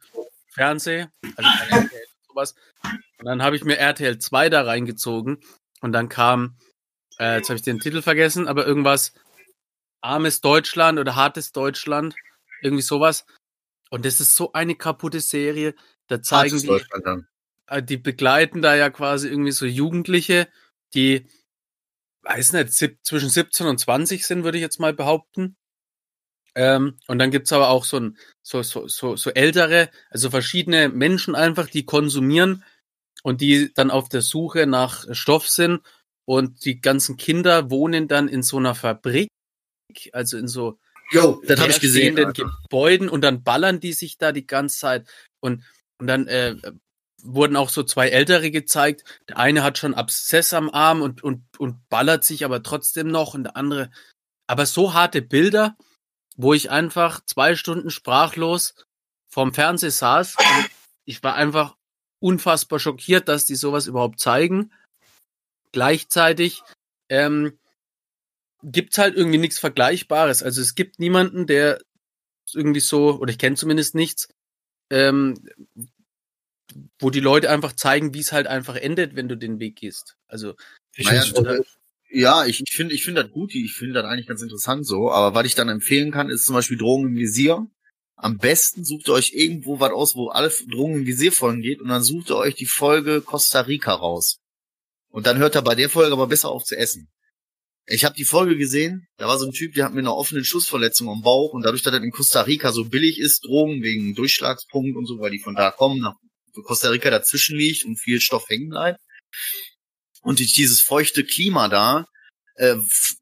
[0.50, 2.56] Fernseh, also kein RTL und sowas.
[3.20, 5.40] Und dann habe ich mir RTL 2 da reingezogen
[5.82, 6.58] und dann kam,
[7.20, 9.14] äh, jetzt habe ich den Titel vergessen, aber irgendwas
[10.02, 12.16] armes Deutschland oder hartes Deutschland,
[12.62, 13.26] irgendwie sowas.
[13.90, 15.76] Und das ist so eine kaputte Serie.
[16.08, 16.82] Da zeigen die,
[17.68, 20.50] äh, die begleiten da ja quasi irgendwie so Jugendliche,
[20.94, 21.28] die,
[22.24, 25.56] weiß nicht, zwischen 17 und 20 sind, würde ich jetzt mal behaupten.
[26.56, 30.90] Ähm, und dann gibt's aber auch so, ein, so, so, so, so ältere, also verschiedene
[30.90, 32.64] Menschen einfach, die konsumieren
[33.24, 35.82] und die dann auf der Suche nach Stoff sind.
[36.26, 39.30] Und die ganzen Kinder wohnen dann in so einer Fabrik,
[40.14, 40.80] also in so
[41.12, 42.16] Jo, das habe ich gesehen.
[42.16, 45.08] Gebäuden und dann ballern die sich da die ganze Zeit.
[45.42, 45.64] Und,
[46.00, 46.56] und dann äh,
[47.24, 49.04] wurden auch so zwei Ältere gezeigt.
[49.30, 53.34] Der eine hat schon Abszess am Arm und, und, und ballert sich aber trotzdem noch
[53.34, 53.90] und der andere.
[54.48, 55.76] Aber so harte Bilder,
[56.36, 58.76] wo ich einfach zwei Stunden sprachlos
[59.28, 60.36] vorm Fernseher saß.
[61.06, 61.76] Ich war einfach
[62.20, 64.72] unfassbar schockiert, dass die sowas überhaupt zeigen.
[65.72, 66.62] Gleichzeitig
[67.10, 67.58] ähm,
[68.62, 70.44] gibt's halt irgendwie nichts Vergleichbares.
[70.44, 71.82] Also es gibt niemanden, der
[72.54, 74.30] irgendwie so, oder ich kenne zumindest nichts,
[74.90, 75.36] ähm,
[77.00, 80.16] wo die Leute einfach zeigen, wie es halt einfach endet, wenn du den Weg gehst.
[80.28, 80.56] Also
[80.96, 81.24] Ich Naja,
[82.10, 85.12] ja, ich, ich finde ich finde das gut, ich finde das eigentlich ganz interessant so,
[85.12, 87.66] aber was ich dann empfehlen kann, ist zum Beispiel Drogen im Visier.
[88.16, 91.82] Am besten sucht ihr euch irgendwo was aus, wo alle Drogen im Visier folgen geht
[91.82, 94.38] und dann sucht ihr euch die Folge Costa Rica raus.
[95.10, 97.10] Und dann hört er bei der Folge aber besser auf zu essen.
[97.86, 100.46] Ich habe die Folge gesehen, da war so ein Typ, der hat mir eine offene
[100.46, 104.16] Schussverletzung am Bauch und dadurch, dass das in Costa Rica so billig ist, Drogen wegen
[104.16, 106.16] Durchschlagspunkt und so, weil die von da kommen, nach
[106.54, 109.00] Costa Rica dazwischen liegt und viel Stoff hängen bleibt.
[110.22, 112.08] Und durch dieses feuchte Klima da
[112.56, 112.76] äh,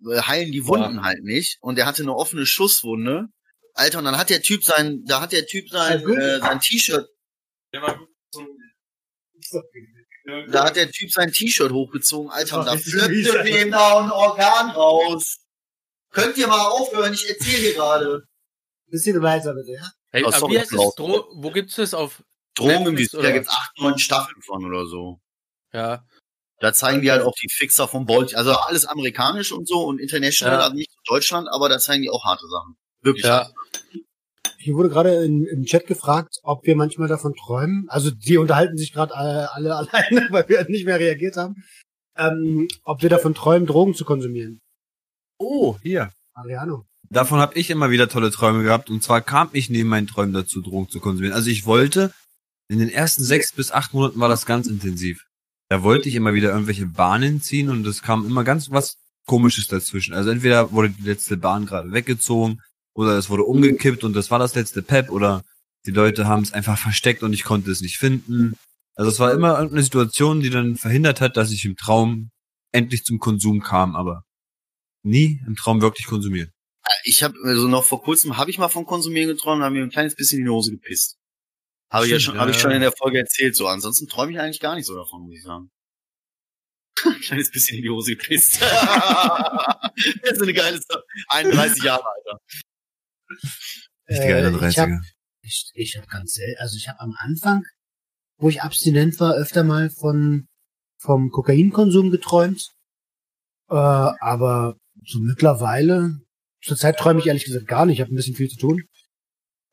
[0.06, 1.58] heilen die Wunden halt nicht.
[1.62, 3.28] Und er hatte eine offene Schusswunde.
[3.74, 6.18] Alter, und dann hat der Typ sein, da hat der Typ sein, gut?
[6.18, 7.08] äh, sein T-Shirt,
[10.52, 14.72] da hat der Typ sein T-Shirt hochgezogen, Alter, und da flöppte dem da ein Organ
[14.72, 15.38] raus.
[16.12, 17.14] Könnt ihr mal aufhören?
[17.14, 18.24] Ich erzähle hier gerade.
[18.88, 19.90] Bisschen leiser bitte, ja?
[20.12, 20.74] hey, Oh, aber wie heißt.
[20.74, 22.22] Dro wo gibt's das auf?
[22.56, 23.34] Drogen im Visier, da oder?
[23.34, 25.20] gibt's acht, neun Staffeln von oder so.
[25.74, 26.04] Ja,
[26.60, 30.00] Da zeigen die halt auch die Fixer vom Bolt, also alles amerikanisch und so und
[30.00, 30.64] international, Ja.
[30.66, 32.76] also nicht Deutschland, aber da zeigen die auch harte Sachen.
[33.02, 33.50] Wirklich ja.
[34.58, 37.86] Hier wurde gerade in, im Chat gefragt, ob wir manchmal davon träumen.
[37.90, 41.64] Also die unterhalten sich gerade alle, alle alleine, weil wir nicht mehr reagiert haben.
[42.16, 44.60] Ähm, ob wir davon träumen, Drogen zu konsumieren.
[45.40, 46.12] Oh, hier.
[46.34, 46.86] Ariano.
[47.10, 48.90] Davon habe ich immer wieder tolle Träume gehabt.
[48.92, 51.34] Und zwar kam ich neben meinen Träumen dazu, Drogen zu konsumieren.
[51.36, 52.14] Also ich wollte,
[52.72, 55.26] in den ersten sechs bis acht Monaten war das ganz intensiv.
[55.68, 59.68] Da wollte ich immer wieder irgendwelche Bahnen ziehen und es kam immer ganz was Komisches
[59.68, 60.14] dazwischen.
[60.14, 62.62] Also entweder wurde die letzte Bahn gerade weggezogen
[62.94, 65.44] oder es wurde umgekippt und das war das letzte Pep oder
[65.86, 68.56] die Leute haben es einfach versteckt und ich konnte es nicht finden.
[68.96, 72.32] Also es war immer irgendeine Situation, die dann verhindert hat, dass ich im Traum
[72.72, 74.24] endlich zum Konsum kam, aber
[75.04, 76.52] nie im Traum wirklich konsumiert.
[77.04, 79.84] Ich habe also noch vor kurzem habe ich mal vom Konsumieren geträumt und habe mir
[79.84, 81.18] ein kleines bisschen in die Hose gepisst.
[81.92, 82.62] Habe ich ja schon, habe ich ja.
[82.64, 83.56] schon in der Folge erzählt.
[83.56, 85.70] So, ansonsten träume ich eigentlich gar nicht so davon, muss ich sagen.
[87.06, 88.62] Ein kleines bisschen in die Hose gepisst.
[88.62, 91.04] das ist eine geile Sache.
[91.30, 92.40] 31 Jahre, Alter.
[94.10, 95.02] Richtiger Äh, ich habe 31er.
[95.42, 97.64] ich, ich hab ganz sel also ich habe am Anfang,
[98.38, 100.48] wo ich abstinent war, öfter mal von
[100.98, 102.70] vom Kokainkonsum geträumt.
[103.70, 106.20] Äh, aber so mittlerweile,
[106.62, 108.84] zurzeit träume ich ehrlich gesagt gar nicht, ich habe ein bisschen viel zu tun.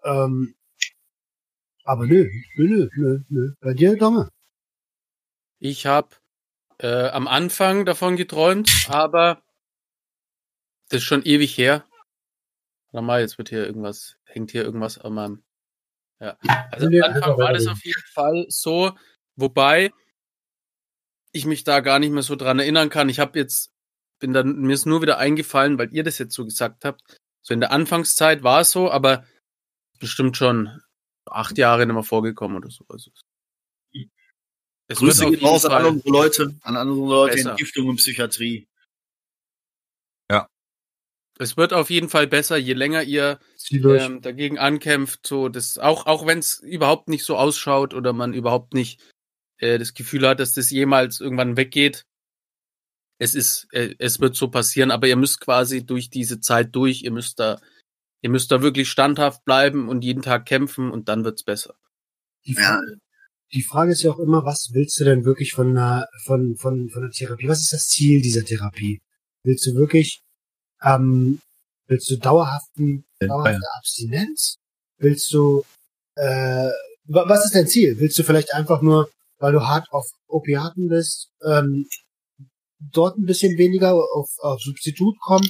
[0.05, 0.55] Ähm,
[1.89, 3.55] aber nö, nö, nö, nö, nö.
[3.61, 4.29] Bei dir, Domme?
[5.59, 6.17] Ich habe
[6.79, 9.43] äh, am Anfang davon geträumt, aber
[10.91, 11.87] das ist schon ewig her.
[12.93, 15.43] Warte mal, jetzt wird hier irgendwas, hängt hier irgendwas an meinem.
[16.21, 16.37] Ja.
[16.71, 18.93] Also am Anfang war das auf jeden Fall so,
[19.37, 19.91] wobei
[21.33, 23.09] ich mich da gar nicht mehr so dran erinnern kann.
[23.09, 23.73] Ich habe jetzt,
[24.19, 27.19] bin dann, mir ist nur wieder eingefallen, weil ihr das jetzt so gesagt habt.
[27.41, 29.25] So in der Anfangszeit war es so, aber
[29.99, 30.83] bestimmt schon
[31.31, 32.85] acht Jahre nicht mehr vorgekommen oder so.
[32.89, 33.11] Also,
[34.91, 37.37] es Grüße wird auf gehen jeden raus an unsere Leute, an alle unsere Leute in
[37.37, 37.51] besser.
[37.51, 38.69] Entgiftung und Psychiatrie.
[41.39, 43.39] Es wird auf jeden Fall besser, je länger ihr
[43.71, 45.27] ähm, dagegen ankämpft.
[45.27, 49.01] So, das auch auch wenn es überhaupt nicht so ausschaut oder man überhaupt nicht
[49.59, 52.05] äh, das Gefühl hat, dass das jemals irgendwann weggeht.
[53.21, 57.03] Es ist, äh, es wird so passieren, aber ihr müsst quasi durch diese Zeit durch.
[57.03, 57.61] Ihr müsst da,
[58.23, 61.75] ihr müsst da wirklich standhaft bleiben und jeden Tag kämpfen und dann wird's besser.
[62.47, 62.81] Die Ja,
[63.53, 66.89] die Frage ist ja auch immer, was willst du denn wirklich von einer, von, von,
[66.91, 67.49] von einer Therapie?
[67.49, 69.01] Was ist das Ziel dieser Therapie?
[69.45, 70.21] Willst du wirklich,
[70.83, 71.41] ähm,
[71.87, 74.57] willst du dauerhaften, dauerhafte Abstinenz?
[74.99, 75.65] Willst du,
[76.17, 76.69] äh,
[77.05, 77.99] wa- was ist dein Ziel?
[77.99, 79.09] Willst du vielleicht einfach nur,
[79.39, 81.89] weil du hart auf Opiaten bist, ähm,
[82.81, 85.49] dort ein bisschen weniger auf, auf Substitut kommen?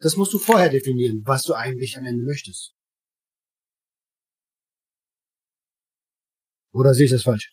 [0.00, 2.74] Das musst du vorher definieren, was du eigentlich am Ende möchtest.
[6.72, 7.50] Oder sehe ich das falsch?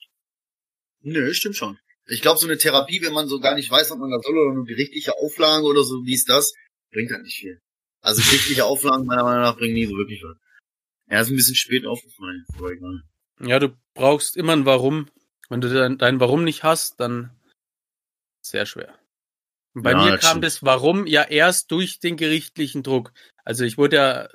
[1.01, 1.79] Nö, stimmt schon.
[2.07, 4.37] Ich glaube, so eine Therapie, wenn man so gar nicht weiß, ob man das soll
[4.37, 6.53] oder nur gerichtliche Auflagen oder so, wie ist das,
[6.91, 7.61] bringt halt nicht viel.
[8.01, 10.37] Also gerichtliche Auflagen meiner Meinung nach bringen nie so wirklich was.
[11.09, 12.45] Ja, ist ein bisschen spät aufgefallen.
[12.57, 13.03] Aber egal.
[13.41, 15.09] Ja, du brauchst immer ein Warum.
[15.49, 17.31] Wenn du dein, dein Warum nicht hast, dann
[18.41, 18.97] sehr schwer.
[19.73, 20.45] Bei Ja, mir kam stimmt.
[20.45, 23.13] das Warum ja erst durch den gerichtlichen Druck.
[23.45, 24.27] Also ich wurde ja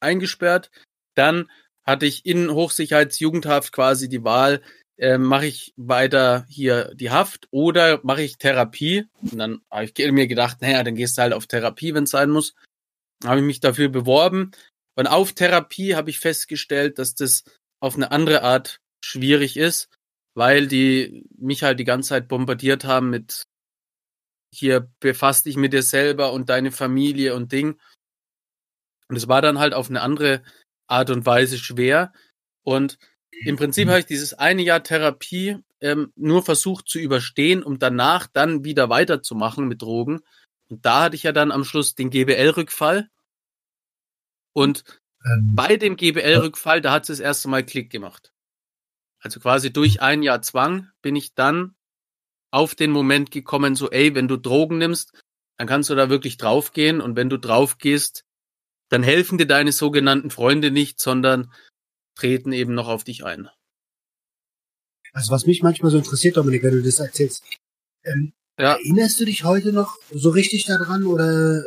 [0.00, 0.70] eingesperrt,
[1.14, 1.50] dann
[1.84, 4.62] hatte ich in Hochsicherheitsjugendhaft quasi die Wahl,
[4.98, 9.06] äh, mache ich weiter hier die Haft oder mache ich Therapie?
[9.22, 12.10] Und dann habe ich mir gedacht, naja, dann gehst du halt auf Therapie, wenn es
[12.10, 12.54] sein muss.
[13.24, 14.50] Habe ich mich dafür beworben.
[14.96, 17.44] Und auf Therapie habe ich festgestellt, dass das
[17.80, 19.88] auf eine andere Art schwierig ist,
[20.34, 23.44] weil die mich halt die ganze Zeit bombardiert haben mit
[24.52, 27.78] hier befasst dich mit dir selber und deine Familie und Ding.
[29.08, 30.42] Und es war dann halt auf eine andere
[30.86, 32.12] Art und Weise schwer.
[32.62, 32.98] Und
[33.30, 38.26] im Prinzip habe ich dieses eine Jahr Therapie ähm, nur versucht zu überstehen, um danach
[38.26, 40.20] dann wieder weiterzumachen mit Drogen.
[40.68, 43.08] Und da hatte ich ja dann am Schluss den GBL-Rückfall.
[44.52, 44.84] Und
[45.24, 48.32] Ähm, bei dem GBL-Rückfall, da hat es das erste Mal Klick gemacht.
[49.20, 51.74] Also quasi durch ein Jahr Zwang bin ich dann
[52.50, 55.12] auf den Moment gekommen, so, ey, wenn du Drogen nimmst,
[55.58, 58.24] dann kannst du da wirklich draufgehen und wenn du draufgehst,
[58.90, 61.52] dann helfen dir deine sogenannten Freunde nicht, sondern
[62.14, 63.48] treten eben noch auf dich ein.
[65.12, 67.42] Also was mich manchmal so interessiert, Dominik, wenn du das erzählst,
[68.04, 68.74] ähm, Ja.
[68.74, 71.62] erinnerst du dich heute noch so richtig daran oder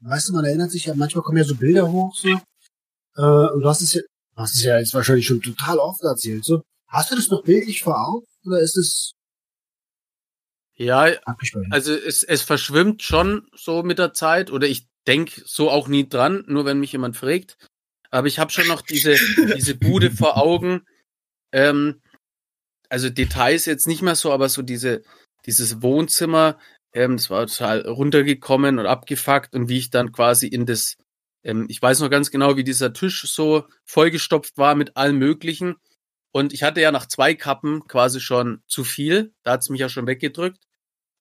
[0.00, 3.60] weißt du, man erinnert sich ja, manchmal kommen ja so Bilder hoch so äh, und
[3.60, 6.62] du hast es ja, du hast es ja jetzt wahrscheinlich schon total oft erzählt, so.
[6.88, 9.12] Hast du das noch bildlich vor Augen oder ist es
[10.76, 11.08] Ja,
[11.70, 16.08] also es, es verschwimmt schon so mit der Zeit oder ich denk so auch nie
[16.08, 17.56] dran, nur wenn mich jemand fragt.
[18.10, 19.16] Aber ich habe schon noch diese,
[19.56, 20.82] diese Bude vor Augen.
[21.52, 22.00] Ähm,
[22.88, 25.02] also Details jetzt nicht mehr so, aber so diese,
[25.46, 26.58] dieses Wohnzimmer,
[26.92, 30.96] ähm, das war total runtergekommen und abgefuckt und wie ich dann quasi in das,
[31.42, 35.76] ähm, ich weiß noch ganz genau, wie dieser Tisch so vollgestopft war mit allem Möglichen.
[36.36, 39.32] Und ich hatte ja nach zwei Kappen quasi schon zu viel.
[39.42, 40.62] Da hat's mich ja schon weggedrückt.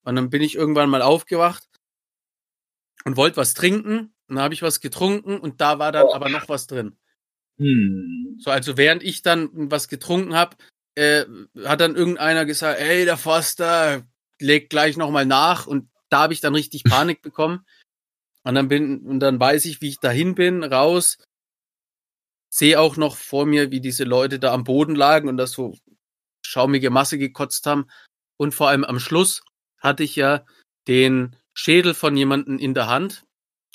[0.03, 1.63] Und dann bin ich irgendwann mal aufgewacht
[3.05, 4.13] und wollte was trinken.
[4.27, 6.97] Und dann habe ich was getrunken und da war dann aber noch was drin.
[7.59, 8.35] Hm.
[8.39, 10.57] So, also während ich dann was getrunken habe,
[10.95, 11.23] äh,
[11.63, 14.05] hat dann irgendeiner gesagt, ey, der Foster
[14.41, 17.65] legt gleich nochmal nach und da habe ich dann richtig Panik bekommen.
[18.43, 21.17] Und dann bin, und dann weiß ich, wie ich dahin bin, raus,
[22.55, 25.75] sehe auch noch vor mir, wie diese Leute da am Boden lagen und das so
[26.41, 27.89] schaumige Masse gekotzt haben.
[28.37, 29.43] Und vor allem am Schluss
[29.77, 30.45] hatte ich ja
[30.87, 33.25] den Schädel von jemanden in der Hand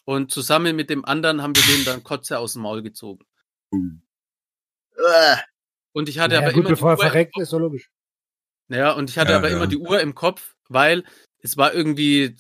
[0.07, 3.27] und zusammen mit dem anderen haben wir den dann Kotze aus dem Maul gezogen.
[5.93, 7.43] Und ich hatte naja, aber gut, immer die bevor er Uhr im verreckt, Kopf.
[7.43, 7.91] ist doch logisch.
[8.69, 9.57] Ja, und ich hatte Ja, aber ja.
[9.57, 11.05] immer die Uhr im Kopf, weil
[11.41, 12.35] es war irgendwie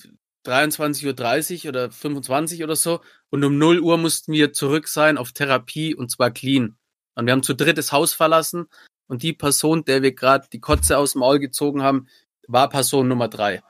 [0.46, 5.32] 23.30 Uhr oder 25 oder so und um 0 Uhr mussten wir zurück sein auf
[5.32, 6.76] Therapie und zwar clean.
[7.14, 8.66] Und wir haben zu dritt das Haus verlassen
[9.06, 12.08] und die Person, der wir gerade die Kotze aus dem Maul gezogen haben,
[12.46, 13.62] war Person Nummer drei.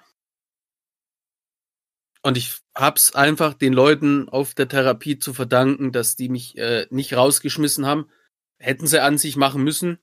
[2.23, 6.87] Und ich hab's einfach den Leuten auf der Therapie zu verdanken, dass die mich äh,
[6.91, 8.11] nicht rausgeschmissen haben.
[8.59, 9.99] Hätten sie an sich machen müssen.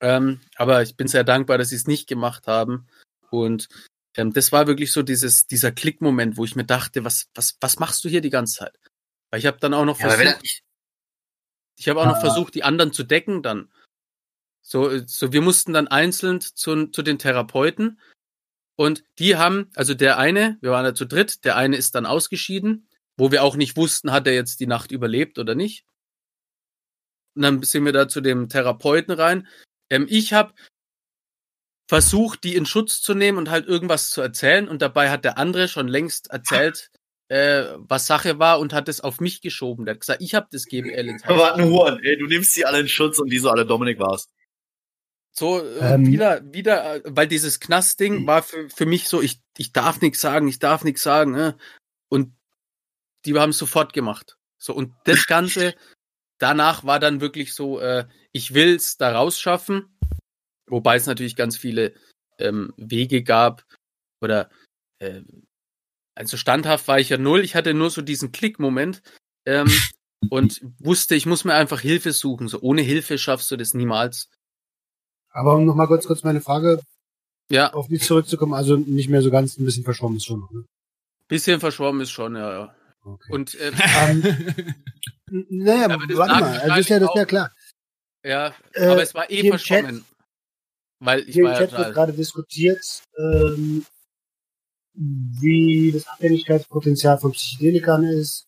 [0.00, 2.88] Ähm, aber ich bin sehr dankbar, dass sie es nicht gemacht haben.
[3.30, 3.68] Und
[4.16, 7.78] ähm, das war wirklich so dieses, dieser Klickmoment, wo ich mir dachte, was, was, was
[7.78, 8.78] machst du hier die ganze Zeit?
[9.30, 10.62] Weil ich habe dann auch noch ja, er versucht, nicht,
[11.76, 12.20] ich habe auch noch Ah.
[12.20, 13.72] versucht, die anderen zu decken dann.
[14.60, 17.98] So, äh, so wir mussten dann einzeln zu, zu den Therapeuten
[18.76, 22.06] und die haben, also der eine, wir waren ja zu dritt, der eine ist dann
[22.06, 25.84] ausgeschieden, wo wir auch nicht wussten, hat er jetzt die Nacht überlebt oder nicht.
[27.34, 29.48] Und dann sind wir da zu dem Therapeuten rein.
[29.90, 30.52] Ähm, ich habe
[31.92, 35.36] versucht, die in Schutz zu nehmen und halt irgendwas zu erzählen und dabei hat der
[35.36, 36.90] andere schon längst erzählt,
[37.28, 39.84] äh, was Sache war und hat es auf mich geschoben.
[39.84, 42.54] Der hat gesagt, ich habe das GBL ins Haus war ein Huren, ey, du nimmst
[42.54, 44.30] sie alle in Schutz und die so alle Dominik warst.
[45.32, 46.06] So, äh, Ähm.
[46.06, 50.22] wieder, wieder, äh, weil dieses Knastding war für, für mich so, ich, ich darf nichts
[50.22, 51.52] sagen, ich darf nichts sagen, äh,
[52.08, 52.34] und
[53.26, 54.38] die haben es sofort gemacht.
[54.56, 55.74] So, und das Ganze,
[56.38, 59.91] danach war dann wirklich so, äh, ich will's da rausschaffen.
[60.72, 61.92] Wobei es natürlich ganz viele
[62.38, 63.66] ähm, Wege gab
[64.22, 64.48] oder
[65.00, 65.20] äh,
[66.14, 67.40] also standhaft war ich ja null.
[67.44, 69.02] Ich hatte nur so diesen Klick-Moment
[69.44, 69.68] ähm,
[70.30, 72.48] und wusste, ich muss mir einfach Hilfe suchen.
[72.48, 74.30] So ohne Hilfe schaffst du das niemals.
[75.28, 76.80] Aber um nochmal kurz, kurz meine Frage
[77.50, 80.50] Ja, auf dich zurückzukommen, also nicht mehr so ganz ein bisschen verschwommen ist schon noch,
[80.52, 80.64] ne?
[81.28, 82.50] bisschen verschwommen ist schon, ja.
[82.50, 82.76] ja.
[83.04, 83.30] Okay.
[83.32, 83.72] Und äh,
[84.08, 84.22] ähm,
[85.30, 87.52] n- naja, das warte mal, also ist ja, das ist ja klar.
[88.24, 90.04] ja, Äh, aber es war eh verschwommen.
[91.04, 93.84] Weil ich Hier war im ja Chat wird gerade diskutiert, ähm,
[94.94, 98.46] wie das Abhängigkeitspotenzial von Psychedelikern ist,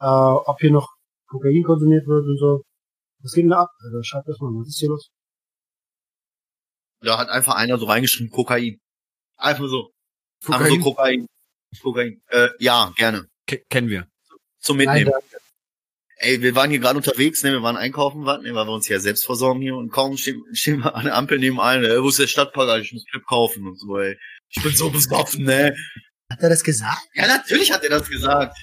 [0.00, 0.88] äh, ob hier noch
[1.28, 2.62] Kokain konsumiert wird und so.
[3.22, 3.70] Was geht denn da ab?
[3.82, 5.08] Also schreibt das mal, was ist hier los?
[7.00, 8.78] Da hat einfach einer so reingeschrieben, Kokain.
[9.36, 9.90] Einfach so.
[10.46, 11.26] Einfach so Kokain.
[11.82, 12.20] Kokain.
[12.28, 13.26] Äh, ja, gerne.
[13.46, 14.06] Ke- Kennen wir.
[14.60, 15.12] Zum Nein, Mitnehmen.
[15.12, 15.43] danke.
[16.18, 18.86] Ey, wir waren hier gerade unterwegs, ne, wir waren einkaufen, warten, ne, weil wir uns
[18.88, 22.02] ja selbst versorgen hier und kaum stehen, stehen wir an der Ampel neben allen, äh,
[22.02, 24.16] wo ist der Stadtpark, Alter, ich muss Clip kaufen und so, ey.
[24.50, 25.74] Ich bin so besoffen, ne.
[26.30, 27.02] Hat er das gesagt?
[27.14, 28.56] Ja, natürlich hat er das gesagt.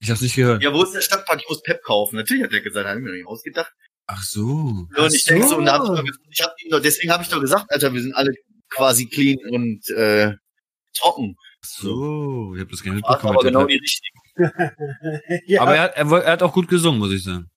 [0.00, 0.62] Ich hab's nicht gehört.
[0.62, 2.16] Ja, wo ist der Stadtpark, ich muss Pep kaufen.
[2.16, 3.72] Natürlich hat er gesagt, hat ich mir nicht ausgedacht.
[4.06, 4.86] Ach so.
[4.96, 5.56] Ja, und ich Ach denke so, so.
[5.58, 7.66] und da hab ich, doch, gesagt, ich hab ihm doch, deswegen habe ich doch gesagt,
[7.70, 8.32] Alter, wir sind alle
[8.68, 10.34] quasi clean und äh,
[10.96, 11.34] trocken.
[11.62, 12.54] Ach so.
[12.54, 13.36] Ich hab das gar nicht War mitbekommen.
[13.38, 14.18] aber genau die richtige.
[15.46, 15.62] ja.
[15.62, 17.50] aber er hat, er, er hat auch gut gesungen, muss ich sagen.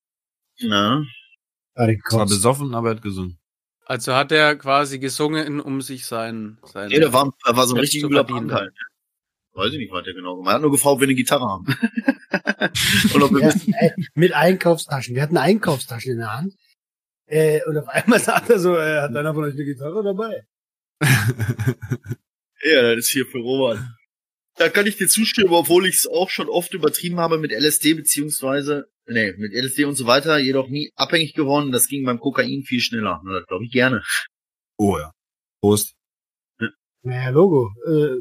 [0.60, 1.06] Ne?
[1.78, 2.30] Die Zwar Kotz.
[2.30, 3.40] besoffen, aber er hat gesungen.
[3.86, 7.76] also hat er quasi gesungen, um sich sein, sein Nee, der war, der war so
[7.76, 8.24] ein richtig übler.
[8.24, 8.74] Punk halt.
[9.54, 10.54] Weiß ich nicht, was der genau gemacht hat.
[10.54, 11.66] Er hat nur gefragt, ob wir eine Gitarre haben.
[13.12, 15.16] Ja, ey, mit Einkaufstaschen.
[15.16, 16.54] Wir hatten Einkaufstaschen in der Hand.
[17.26, 20.46] Äh, und auf einmal sagt er so, äh, hat einer von euch eine Gitarre dabei?
[22.64, 23.80] Ja, das ist hier für Robert.
[24.62, 27.96] Da kann ich dir zustimmen, obwohl ich es auch schon oft übertrieben habe mit LSD
[27.96, 31.72] beziehungsweise, nee, mit LSD und so weiter, jedoch nie abhängig geworden.
[31.72, 33.24] Das ging beim Kokain viel schneller.
[33.26, 34.04] Na, Das glaube ich gerne.
[34.78, 35.12] oh ja.
[35.62, 35.96] Prost.
[37.02, 37.72] Naja, Logo.
[37.88, 38.18] Äh,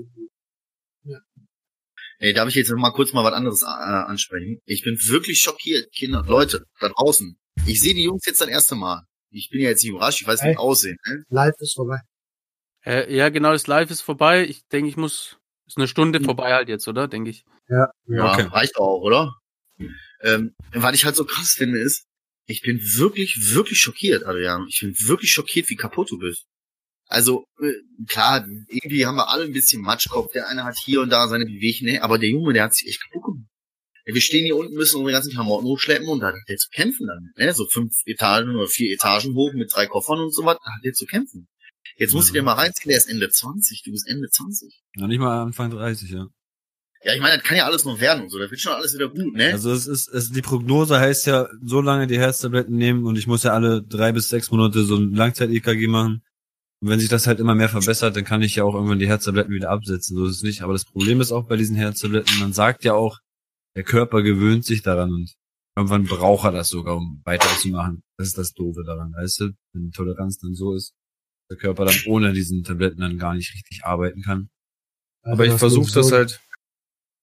[2.20, 4.60] Ey, darf ich jetzt noch mal kurz mal was anderes äh, ansprechen?
[4.64, 7.38] Ich bin wirklich schockiert, Kinder, Leute, da draußen.
[7.66, 9.04] Ich sehe die Jungs jetzt das erste Mal.
[9.30, 10.52] Ich bin ja jetzt nicht überrascht, ich weiß, wie Hey.
[10.54, 10.96] die aussehen.
[11.06, 11.24] Ne?
[11.28, 12.00] live ist vorbei.
[12.84, 14.46] Äh, ja, genau, das Live ist vorbei.
[14.46, 15.36] Ich denke, ich muss.
[15.70, 17.06] Ist eine Stunde vorbei halt jetzt, oder?
[17.06, 17.44] Denke ich.
[17.68, 17.86] Ja.
[18.08, 18.48] Ja, Okay.
[18.50, 19.36] reicht auch, oder?
[20.22, 22.06] Ähm, was ich halt so krass finde, ist,
[22.46, 24.66] ich bin wirklich, wirklich schockiert, Adriano.
[24.68, 26.46] Ich bin wirklich schockiert, wie kaputt du bist.
[27.06, 27.70] Also, äh,
[28.08, 30.32] klar, irgendwie haben wir alle ein bisschen Matschkopf.
[30.32, 32.02] Der eine hat hier und da seine Bewegungen, ne?
[32.02, 33.46] aber der Junge, der hat sich echt kaputt gemacht.
[34.06, 37.06] Wir stehen hier unten, müssen unsere ganzen Klamotten hochschleppen und da hat der zu kämpfen
[37.06, 37.30] dann.
[37.36, 37.54] Ne?
[37.54, 40.84] So fünf Etagen oder vier Etagen hoch mit drei Koffern und so was, da hat
[40.84, 41.46] der zu kämpfen.
[41.96, 44.82] Jetzt musst du dir mal reinziehen, der ist Ende 20, du bist Ende 20.
[44.96, 46.26] Noch nicht mal Anfang 30, ja.
[47.02, 48.94] Ja, ich meine, das kann ja alles noch werden und so, das wird schon alles
[48.94, 49.52] wieder gut, ne?
[49.52, 53.26] Also es ist, es, die Prognose heißt ja, so lange die Herztabletten nehmen und ich
[53.26, 56.22] muss ja alle drei bis sechs Monate so ein Langzeit-EKG machen.
[56.82, 59.08] Und wenn sich das halt immer mehr verbessert, dann kann ich ja auch irgendwann die
[59.08, 60.16] Herztabletten wieder absetzen.
[60.16, 60.62] So ist es nicht.
[60.62, 63.18] Aber das Problem ist auch bei diesen Herztabletten, man sagt ja auch,
[63.76, 65.34] der Körper gewöhnt sich daran und
[65.76, 68.02] irgendwann braucht er das sogar, um weiterzumachen.
[68.16, 69.50] Das ist das Doofe daran, weißt du?
[69.72, 70.94] Wenn die Toleranz dann so ist,
[71.50, 74.48] der Körper dann ohne diesen Tabletten dann gar nicht richtig arbeiten kann.
[75.22, 76.40] Also Aber ich versuche so, das halt.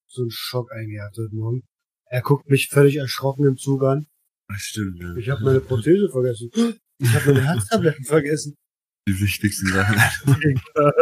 [0.09, 1.63] So einen Schock eingehabt heute Morgen.
[2.09, 4.07] Er guckt mich völlig erschrocken im Zug an.
[4.49, 5.15] Das stimmt, ja.
[5.15, 6.49] Ich habe meine Prothese vergessen.
[6.99, 8.55] Ich habe meine Herztabletten vergessen.
[9.07, 9.95] Die wichtigsten Sachen.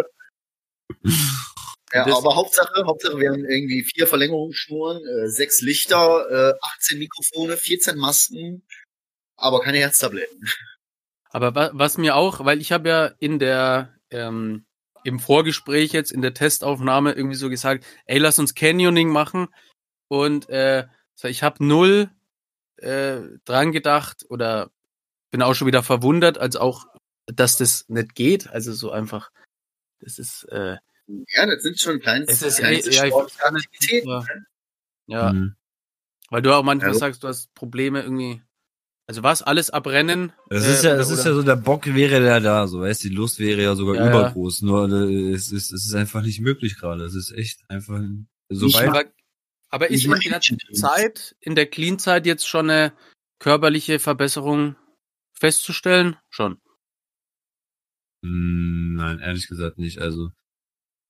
[1.94, 7.00] Ja, Das- aber Hauptsache, Hauptsache, wir haben irgendwie vier Verlängerungsschnuren, äh, sechs Lichter, äh, 18
[7.00, 8.64] Mikrofone, 14 Masken,
[9.38, 10.42] aber keine Herztabletten.
[11.36, 14.66] Aber wa was mir auch, weil ich habe ja in der ähm,
[15.04, 19.50] im Vorgespräch jetzt in der Testaufnahme irgendwie so gesagt, ey, lass uns Canyoning machen
[20.08, 20.88] und äh,
[21.24, 22.10] ich habe null
[22.78, 24.72] äh, dran gedacht oder
[25.32, 26.86] bin auch schon wieder verwundert, als auch,
[27.26, 28.48] dass das nicht geht.
[28.50, 29.30] Also so einfach,
[30.00, 30.78] das ist äh,
[31.08, 34.08] Ja, das sind schon kleine, Es ist kleine eh- ja, ich sportliche kann es- Aktivitäten.
[34.08, 34.24] ja.
[35.08, 35.56] ja, Mhm.
[36.30, 36.98] weil du auch manchmal Ja.
[36.98, 38.42] sagst, du hast Probleme irgendwie.
[39.08, 40.34] Also was alles abrennen?
[40.50, 42.82] Das äh, ist ja, oder- das ist ja so, der Bock wäre ja da, so,
[42.82, 44.10] weißt, die Lust wäre ja sogar Ja, ja.
[44.10, 47.04] übergroß, nur äh, es ist, es ist einfach nicht möglich gerade.
[47.04, 48.02] Es ist echt einfach
[48.50, 48.90] so weit.
[48.90, 49.04] Aber,
[49.70, 50.42] aber ist in der.
[50.74, 52.94] Zeit, in der Clean-Zeit jetzt schon eine
[53.40, 54.76] körperliche Verbesserung
[55.34, 56.18] festzustellen?
[56.30, 56.58] Schon.
[58.24, 60.00] Hm, nein, ehrlich gesagt nicht.
[60.00, 60.32] Also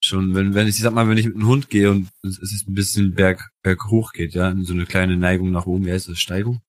[0.02, 2.38] schon, wenn, wenn ich, ich sag mal, wenn ich mit einem Hund gehe und es
[2.40, 5.86] es ist ein bisschen berg, berg hoch geht, ja, so eine kleine Neigung nach oben,
[5.86, 6.20] wie heißt das?
[6.20, 6.62] Steigung?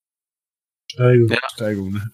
[0.91, 1.29] Steigung.
[1.29, 1.39] Ja.
[1.53, 2.11] Steigung, ne?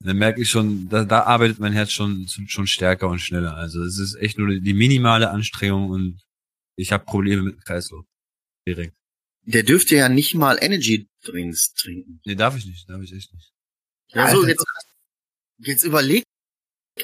[0.00, 3.56] Dann merke ich schon, da, da arbeitet mein Herz schon, schon stärker und schneller.
[3.56, 6.20] Also es ist echt nur die minimale Anstrengung und
[6.76, 8.04] ich habe Probleme mit dem Kreislauf.
[8.66, 8.94] Direkt.
[9.42, 12.20] Der dürfte ja nicht mal Energy Drinks trinken.
[12.24, 13.50] Nee, darf ich nicht, darf ich echt nicht.
[14.10, 14.48] Ja, so, Alter.
[14.48, 14.66] jetzt,
[15.58, 16.24] jetzt überleg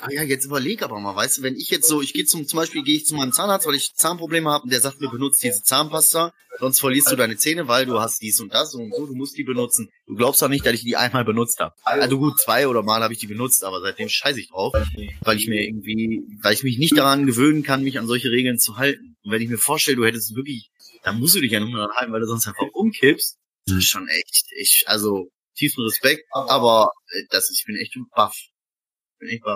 [0.03, 2.47] Ah ja, jetzt überleg aber mal, weißt du, wenn ich jetzt so, ich gehe zum,
[2.47, 5.11] zum Beispiel gehe ich zu meinem Zahnarzt, weil ich Zahnprobleme habe und der sagt mir,
[5.11, 8.95] benutzt diese Zahnpasta, sonst verlierst du deine Zähne, weil du hast dies und das und
[8.95, 9.91] so, du musst die benutzen.
[10.07, 11.75] Du glaubst doch nicht, dass ich die einmal benutzt habe.
[11.85, 14.75] Also gut, zwei oder mal habe ich die benutzt, aber seitdem scheiße ich drauf,
[15.23, 18.59] weil ich mir irgendwie, weil ich mich nicht daran gewöhnen kann, mich an solche Regeln
[18.59, 19.17] zu halten.
[19.25, 20.71] Und wenn ich mir vorstelle, du hättest wirklich,
[21.03, 23.39] dann musst du dich ja nur daran halten, weil du sonst einfach umkippst.
[23.67, 28.37] Das ist schon echt, ich, also tiefen Respekt, aber äh, das, ich bin echt baff.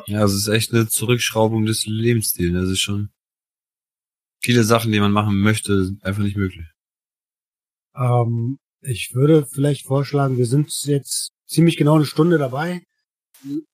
[0.06, 2.52] Ja, es ist echt eine Zurückschraubung des Lebensstils.
[2.52, 3.10] Das ist schon
[4.40, 6.66] viele Sachen, die man machen möchte, sind einfach nicht möglich.
[7.94, 12.82] Ähm, ich würde vielleicht vorschlagen, wir sind jetzt ziemlich genau eine Stunde dabei.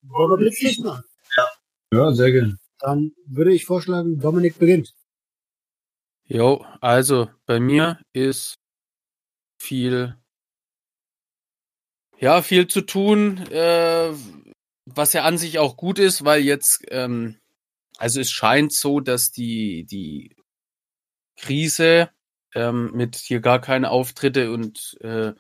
[0.03, 1.05] Wollen wir Blitzlicht machen?
[1.93, 2.59] Ja, sehr gerne.
[2.79, 4.95] Dann würde ich vorschlagen, Dominik beginnt.
[6.27, 8.57] Jo, also bei mir ist
[9.59, 10.17] viel,
[12.19, 14.13] ja, viel zu tun, äh,
[14.97, 17.39] was ja an sich auch gut ist, weil jetzt, ähm,
[17.99, 20.37] also es scheint so, dass die, die
[21.37, 22.11] Krise
[22.55, 25.33] ähm, mit hier gar keine Auftritte und äh,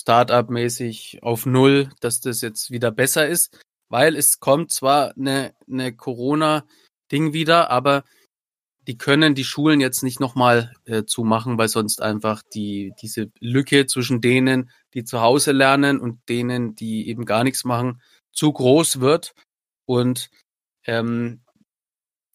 [0.00, 5.94] Startup-mäßig auf Null, dass das jetzt wieder besser ist, weil es kommt zwar eine, eine
[5.94, 8.04] Corona-Ding wieder, aber
[8.86, 13.86] die können die Schulen jetzt nicht nochmal äh, zumachen, weil sonst einfach die, diese Lücke
[13.86, 18.02] zwischen denen, die zu Hause lernen und denen, die eben gar nichts machen,
[18.34, 19.34] zu groß wird.
[19.86, 20.30] Und
[20.86, 21.40] ähm,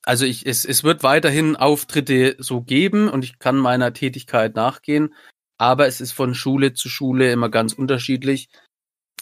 [0.03, 5.13] also ich, es, es wird weiterhin Auftritte so geben und ich kann meiner Tätigkeit nachgehen,
[5.57, 8.49] aber es ist von Schule zu Schule immer ganz unterschiedlich.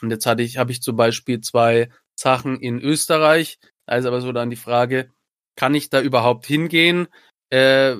[0.01, 3.59] Und jetzt hatte ich, habe ich zum Beispiel zwei Sachen in Österreich.
[3.85, 5.09] Da ist aber so dann die Frage,
[5.55, 7.07] kann ich da überhaupt hingehen?
[7.49, 7.95] Äh,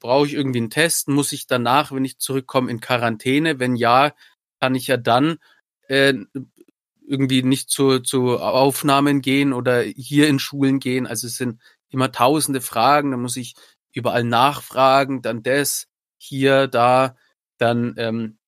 [0.00, 1.08] Brauche ich irgendwie einen Test?
[1.08, 3.58] Muss ich danach, wenn ich zurückkomme, in Quarantäne?
[3.58, 4.14] Wenn ja,
[4.58, 5.38] kann ich ja dann
[5.88, 6.14] äh,
[7.10, 11.06] irgendwie nicht zu, zu Aufnahmen gehen oder hier in Schulen gehen.
[11.06, 13.54] Also es sind immer tausende Fragen, da muss ich
[13.92, 15.86] überall nachfragen, dann das,
[16.18, 17.16] hier, da,
[17.58, 18.38] dann ähm,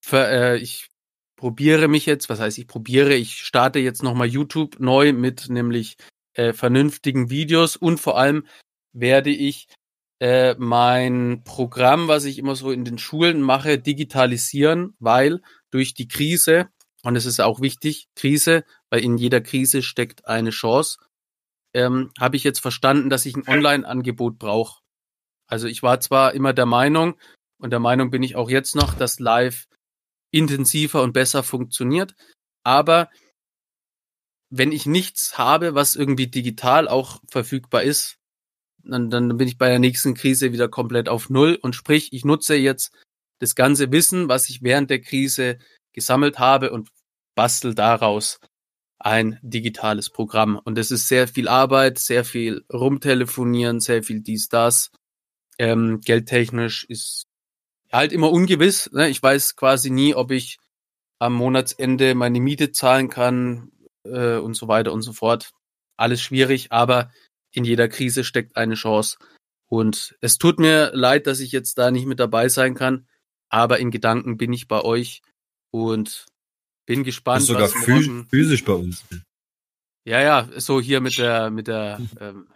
[0.00, 0.88] ver, äh, ich
[1.36, 5.96] probiere mich jetzt, was heißt ich probiere, ich starte jetzt nochmal YouTube neu mit nämlich
[6.34, 8.46] äh, vernünftigen Videos und vor allem
[8.92, 9.66] werde ich
[10.24, 16.08] äh, mein Programm, was ich immer so in den Schulen mache, digitalisieren, weil durch die
[16.08, 16.70] Krise,
[17.02, 20.96] und es ist auch wichtig, Krise, weil in jeder Krise steckt eine Chance,
[21.74, 24.80] ähm, habe ich jetzt verstanden, dass ich ein Online-Angebot brauche.
[25.46, 27.20] Also ich war zwar immer der Meinung,
[27.58, 29.66] und der Meinung bin ich auch jetzt noch, dass Live
[30.30, 32.14] intensiver und besser funktioniert,
[32.62, 33.10] aber
[34.48, 38.16] wenn ich nichts habe, was irgendwie digital auch verfügbar ist,
[38.86, 41.58] dann, dann bin ich bei der nächsten Krise wieder komplett auf Null.
[41.60, 42.92] Und sprich, ich nutze jetzt
[43.38, 45.58] das ganze Wissen, was ich während der Krise
[45.92, 46.90] gesammelt habe und
[47.34, 48.40] bastel daraus
[48.98, 50.58] ein digitales Programm.
[50.64, 54.90] Und es ist sehr viel Arbeit, sehr viel rumtelefonieren, sehr viel dies, das.
[55.58, 57.26] Ähm, geldtechnisch ist
[57.92, 58.90] halt immer ungewiss.
[58.92, 59.08] Ne?
[59.08, 60.58] Ich weiß quasi nie, ob ich
[61.18, 63.70] am Monatsende meine Miete zahlen kann
[64.04, 65.52] äh, und so weiter und so fort.
[65.96, 67.10] Alles schwierig, aber
[67.54, 69.16] in jeder Krise steckt eine Chance.
[69.66, 73.06] Und es tut mir leid, dass ich jetzt da nicht mit dabei sein kann,
[73.48, 75.22] aber in Gedanken bin ich bei euch
[75.70, 76.26] und
[76.86, 77.42] bin gespannt.
[77.42, 78.26] Ist sogar was morgen...
[78.28, 79.04] physisch bei uns.
[80.04, 82.46] Ja, ja, so hier mit der, mit der, ähm,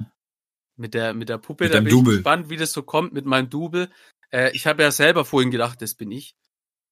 [0.77, 1.65] mit der, mit der Puppe.
[1.65, 2.15] Mit da bin ich Double.
[2.17, 3.91] gespannt, wie das so kommt mit meinem Double.
[4.31, 6.37] Äh, ich habe ja selber vorhin gedacht, das bin ich.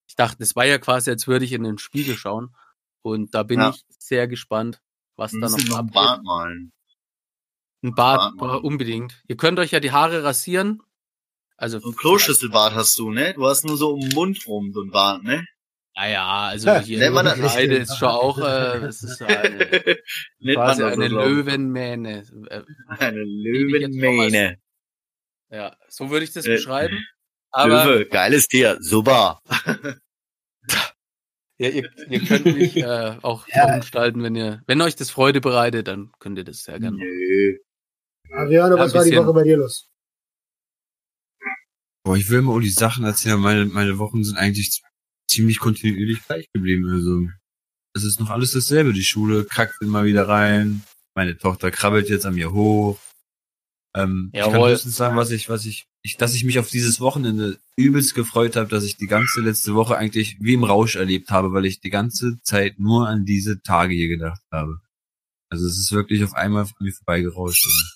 [0.09, 2.57] Ich dachte, das war ja quasi, als würde ich in den Spiegel schauen.
[3.03, 3.71] Und da bin Ja.
[3.71, 4.81] ich sehr gespannt,
[5.17, 5.95] was da noch abgeht.
[5.95, 6.73] Bart malen.
[7.87, 9.23] Ein Bart, äh, unbedingt.
[9.29, 10.83] Ihr könnt euch ja die Haare rasieren.
[11.57, 13.33] Also, So ein Kloschüsselbart hast du, ne?
[13.35, 15.47] Du hast nur so um den Mund rum so ein Bart, ne?
[15.99, 17.81] naja, also Ja, hier nennt man das die nicht.
[17.81, 19.59] Ist schon auch, äh, das ist eine,
[20.55, 21.19] quasi man das eine so.
[21.21, 22.25] Löwenmähne.
[22.51, 22.63] Äh,
[22.99, 24.59] Eine Löwenmähne.
[25.51, 26.99] ja, so würde ich das Äh, beschreiben.
[27.51, 29.41] Aber Löwe, geiles Tier, super.
[31.59, 33.65] ja, ihr, ihr könnt mich äh, auch Ja.
[33.73, 37.09] umgestalten, wenn ihr, wenn euch das Freude bereitet, dann könnt ihr das sehr gerne machen.
[37.09, 37.57] Nö.
[38.33, 39.17] Adriano, was war die.
[39.17, 39.89] Woche bei dir los?
[42.05, 44.83] Boah, ich will mal die Sachen erzählen, meine, meine Wochen sind eigentlich
[45.29, 46.89] ziemlich kontinuierlich gleich geblieben.
[46.89, 47.27] Also,
[47.95, 48.93] es ist noch alles dasselbe.
[48.93, 50.83] Die Schule kackt immer wieder rein.
[51.15, 52.99] Meine Tochter krabbelt jetzt an mir hoch.
[53.97, 54.71] Ähm, ich kann Jawohl.
[54.73, 58.55] höchstens sagen, was ich, was ich, ich, dass ich mich auf dieses Wochenende übelst gefreut
[58.55, 61.81] habe, dass ich die ganze letzte Woche eigentlich wie im Rausch erlebt habe, weil ich
[61.81, 64.81] die ganze Zeit nur an diese Tage hier gedacht habe.
[65.49, 67.65] Also es ist wirklich auf einmal an mir vorbeigerauscht.
[67.65, 67.96] Und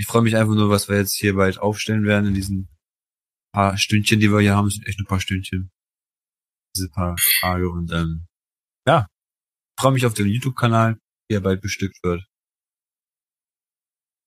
[0.00, 2.70] ich freue mich einfach nur, was wir jetzt hier bald aufstellen werden in diesen
[3.52, 4.70] paar Stündchen, die wir hier haben.
[4.70, 5.70] Sind echt ein paar Stündchen.
[6.74, 8.26] Diese paar Tage und ähm,
[8.86, 9.06] ja,
[9.78, 10.98] freue mich auf den YouTube-Kanal.
[11.28, 12.24] wie er bald bestückt wird.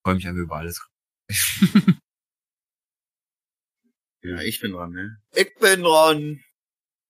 [0.06, 0.88] Freue mich einfach über alles.
[4.26, 5.22] Ja, ich bin dran, ne?
[5.36, 6.42] Ich bin dran.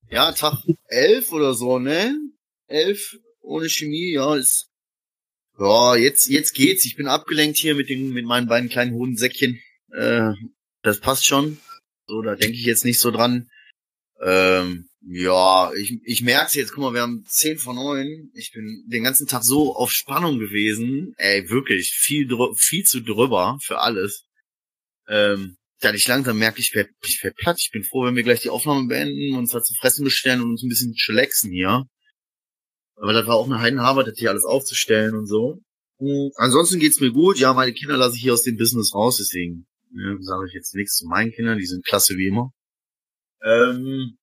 [0.09, 2.19] Ja, Tag elf oder so, ne?
[2.65, 4.72] Elf ohne Chemie, ja, ist.
[5.59, 6.85] Ja, jetzt, jetzt geht's.
[6.85, 9.59] Ich bin abgelenkt hier mit den, mit meinen beiden kleinen Hodensäckchen.
[9.91, 10.33] Äh,
[10.81, 11.59] das passt schon.
[12.07, 13.49] So, da denke ich jetzt nicht so dran.
[14.21, 18.31] Ähm, ja, ich, ich merk's jetzt, guck mal, wir haben zehn von neun.
[18.33, 21.13] Ich bin den ganzen Tag so auf Spannung gewesen.
[21.17, 24.25] Ey, wirklich, viel, viel zu drüber für alles.
[25.07, 27.57] Ähm, dass ich langsam merke, ich werd, ich werd platt.
[27.59, 30.51] Ich bin froh, wenn wir gleich die Aufnahme beenden, uns was zu fressen bestellen und
[30.51, 31.85] uns ein bisschen chillaxen hier.
[32.95, 35.59] Aber das war auch eine Heidenarbeit, das hier alles aufzustellen und so.
[35.99, 36.31] Mhm.
[36.35, 37.37] Ansonsten geht's mir gut.
[37.39, 40.73] Ja, meine Kinder lasse ich hier aus dem Business raus, deswegen ja, sage ich jetzt
[40.75, 41.57] nichts zu meinen Kindern.
[41.57, 42.51] Die sind klasse wie immer.
[43.43, 44.17] Ähm,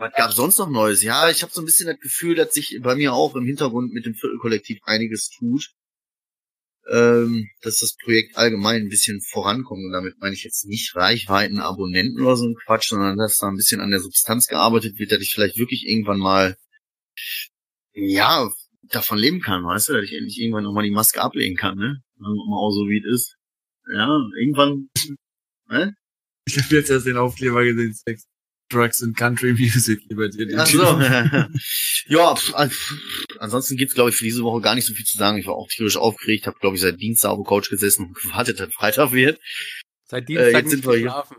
[0.00, 1.02] was gab's sonst noch Neues?
[1.02, 3.92] Ja, ich habe so ein bisschen das Gefühl, dass sich bei mir auch im Hintergrund
[3.92, 5.72] mit dem Viertelkollektiv einiges tut.
[6.90, 9.84] Ähm, dass das Projekt allgemein ein bisschen vorankommt.
[9.84, 13.48] Und damit meine ich jetzt nicht Reichweiten, Abonnenten oder so ein Quatsch, sondern dass da
[13.48, 16.56] ein bisschen an der Substanz gearbeitet wird, dass ich vielleicht wirklich irgendwann mal,
[17.94, 18.48] ja,
[18.82, 22.02] davon leben kann, weißt du, dass ich endlich irgendwann nochmal die Maske ablegen kann, ne?
[22.18, 23.36] Sagen wir mal auch so, wie es ist.
[23.92, 24.88] Ja, irgendwann,
[25.68, 25.94] ne?
[26.46, 28.26] Ich habe jetzt erst den Aufkleber gesehen, Sex,
[28.68, 30.46] Drugs and Country Music über dir.
[30.58, 30.82] Ach so.
[32.08, 32.94] ja, pf, an- pf,
[33.38, 35.38] ansonsten gibt's glaube ich für diese Woche gar nicht so viel zu sagen.
[35.38, 38.14] Ich war auch tierisch aufgeregt, habe glaube ich seit Dienstag auf der Couch gesessen und
[38.22, 39.40] gewartet, dass Freitag wird.
[40.04, 41.02] Seit Äh, Dienstag jetzt nicht sind wir hier.
[41.04, 41.36] geschlafen.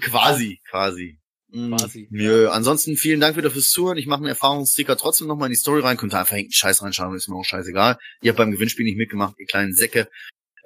[0.00, 1.18] Quasi, quasi.
[1.50, 2.08] Mm, Quasi.
[2.10, 3.96] Nö, ansonsten vielen Dank wieder fürs Zuhören.
[3.98, 5.96] Ich mache einen Erfahrungssticker trotzdem nochmal in die Story rein.
[5.96, 7.98] Könnt ihr einfach irgendeinen Scheiß reinschauen, ist mir auch scheißegal.
[8.22, 10.08] Ihr habt beim Gewinnspiel nicht mitgemacht, ihr kleinen Säcke.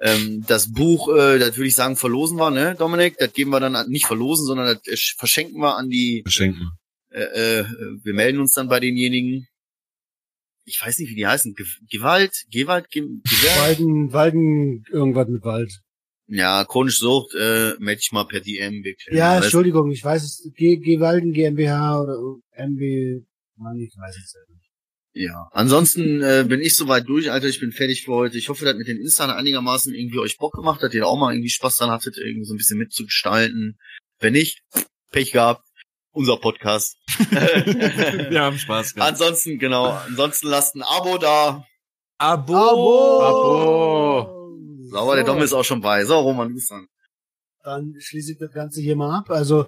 [0.01, 3.15] Ähm, das Buch, äh, das würde ich sagen, verlosen wir, ne, Dominik?
[3.17, 6.71] Das geben wir dann an, nicht verlosen, sondern das äh, verschenken wir an die, Verschenken.
[7.11, 7.21] äh,
[7.59, 7.65] äh,
[8.03, 9.47] wir melden uns dann bei denjenigen.
[10.65, 11.55] Ich weiß nicht, wie die heißen.
[11.55, 12.33] Ge Gewalt?
[12.51, 12.89] Gewalt?
[12.89, 13.57] Ge Gewalt?
[13.59, 15.79] Walden, Walden, irgendwas mit Wald.
[16.27, 18.83] Ja, chronisch Sucht, äh, melde ich mal per DM.
[19.11, 19.45] Ja, alles.
[19.45, 20.51] Entschuldigung, ich weiß es.
[20.55, 22.17] G, G Walden GmbH oder
[22.55, 23.23] MB,
[23.57, 24.63] Mann, ich weiß es nicht.
[25.15, 27.47] Ja, ansonsten äh, bin ich soweit durch, Alter.
[27.47, 28.37] Ich bin fertig für heute.
[28.37, 31.33] Ich hoffe, dass mit den Insta einigermaßen irgendwie euch Bock gemacht hat, ihr auch mal
[31.33, 33.77] irgendwie Spaß dran hattet, irgendwie so ein bisschen mitzugestalten.
[34.19, 34.63] Wenn nicht,
[35.11, 35.67] Pech gehabt.
[36.15, 36.97] Unser Podcast.
[37.29, 39.11] Wir haben Spaß gehabt.
[39.11, 39.89] ansonsten, genau.
[40.07, 41.65] Ansonsten lasst ein Abo da.
[42.19, 43.21] Abo!
[43.21, 44.02] Abo.
[44.93, 46.05] Sauber, der Dom ist auch schon bei.
[46.05, 46.87] So, Roman, du bist dran.
[47.63, 49.31] Dann schließe ich das Ganze hier mal ab.
[49.31, 49.65] Also,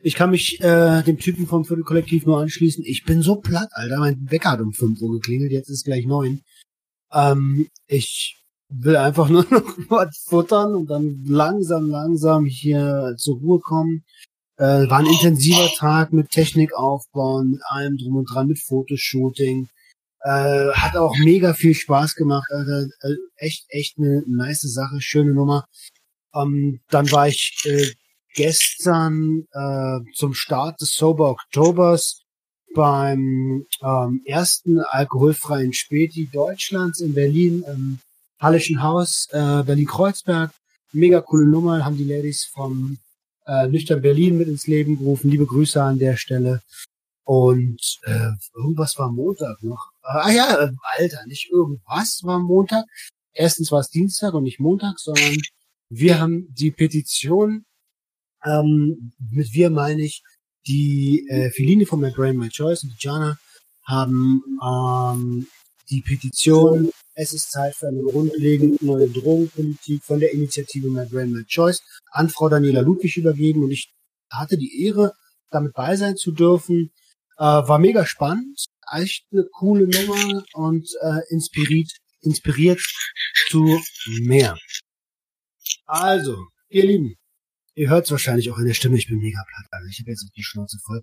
[0.00, 2.82] ich kann mich äh, dem Typen vom Viertelkollektiv nur anschließen.
[2.86, 3.98] Ich bin so platt, Alter.
[3.98, 6.40] Mein Wecker hat um 5 Uhr geklingelt, jetzt ist gleich neun.
[7.12, 13.60] Ähm, ich will einfach nur noch was futtern und dann langsam, langsam hier zur Ruhe
[13.60, 14.04] kommen.
[14.56, 19.68] Äh, war ein intensiver Tag mit Technik aufbauen, mit allem drum und dran, mit Fotoshooting.
[20.24, 22.48] Äh, hat auch mega viel Spaß gemacht.
[22.50, 25.66] Äh, echt, echt eine nice Sache, schöne Nummer.
[26.34, 27.90] Ähm, dann war ich äh,
[28.34, 32.22] gestern äh, zum Start des Sober Oktobers
[32.74, 37.98] beim ähm, ersten alkoholfreien Späti Deutschlands in Berlin, im
[38.40, 40.52] Hallischen Haus, äh, Berlin-Kreuzberg.
[40.92, 42.98] Mega coole Nummer, haben die Ladies vom
[43.46, 45.30] äh, Nüchtern Berlin mit ins Leben gerufen.
[45.30, 46.62] Liebe Grüße an der Stelle.
[47.24, 49.91] Und äh, irgendwas war Montag noch.
[50.02, 52.84] Ah ja, äh, Alter, nicht irgendwas war Montag.
[53.32, 55.36] Erstens war es Dienstag und nicht Montag, sondern
[55.88, 57.64] wir haben die Petition,
[58.44, 60.22] ähm, mit wir meine ich,
[60.66, 63.38] die äh, Feline von My Brain, My Choice und die Jana
[63.84, 65.46] haben ähm,
[65.90, 71.32] die Petition Es ist Zeit für eine grundlegend neue Drogenpolitik von der Initiative My Brain,
[71.32, 73.92] My Choice an Frau Daniela Ludwig übergeben und ich
[74.30, 75.12] hatte die Ehre,
[75.50, 76.90] damit bei sein zu dürfen.
[77.38, 81.90] Äh, war mega spannend, echt eine coole Nummer und äh, inspiriert,
[82.20, 82.80] inspiriert
[83.48, 83.80] zu
[84.22, 84.56] mehr.
[85.86, 87.16] Also, ihr Lieben,
[87.74, 90.10] ihr hört es wahrscheinlich auch in der Stimme, ich bin mega platt, also ich habe
[90.10, 91.02] jetzt auch die Schnauze voll.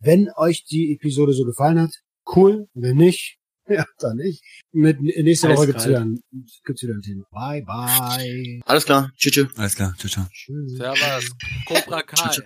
[0.00, 1.92] Wenn euch die Episode so gefallen hat,
[2.34, 3.38] cool, wenn nicht,
[3.68, 4.42] ja, dann nicht.
[4.72, 6.20] Mit, nächste Woche gibt's wieder, ein,
[6.64, 7.24] gibt's wieder ein Thema.
[7.30, 8.60] Bye, bye.
[8.64, 9.10] Alles klar.
[9.16, 9.32] Tschüss.
[9.32, 9.48] tschüss.
[9.56, 10.26] Alles klar, ciao.
[10.32, 10.76] Tschüss.
[10.76, 11.30] Servus.
[11.66, 12.36] Cobra Kai.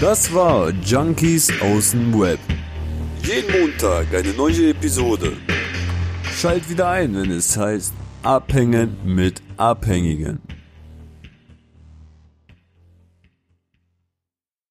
[0.00, 2.40] Das war Junkies aus dem Web.
[3.22, 5.32] Jeden Montag eine neue Episode.
[6.34, 7.92] Schalt wieder ein, wenn es heißt
[8.22, 10.40] Abhängen mit Abhängigen.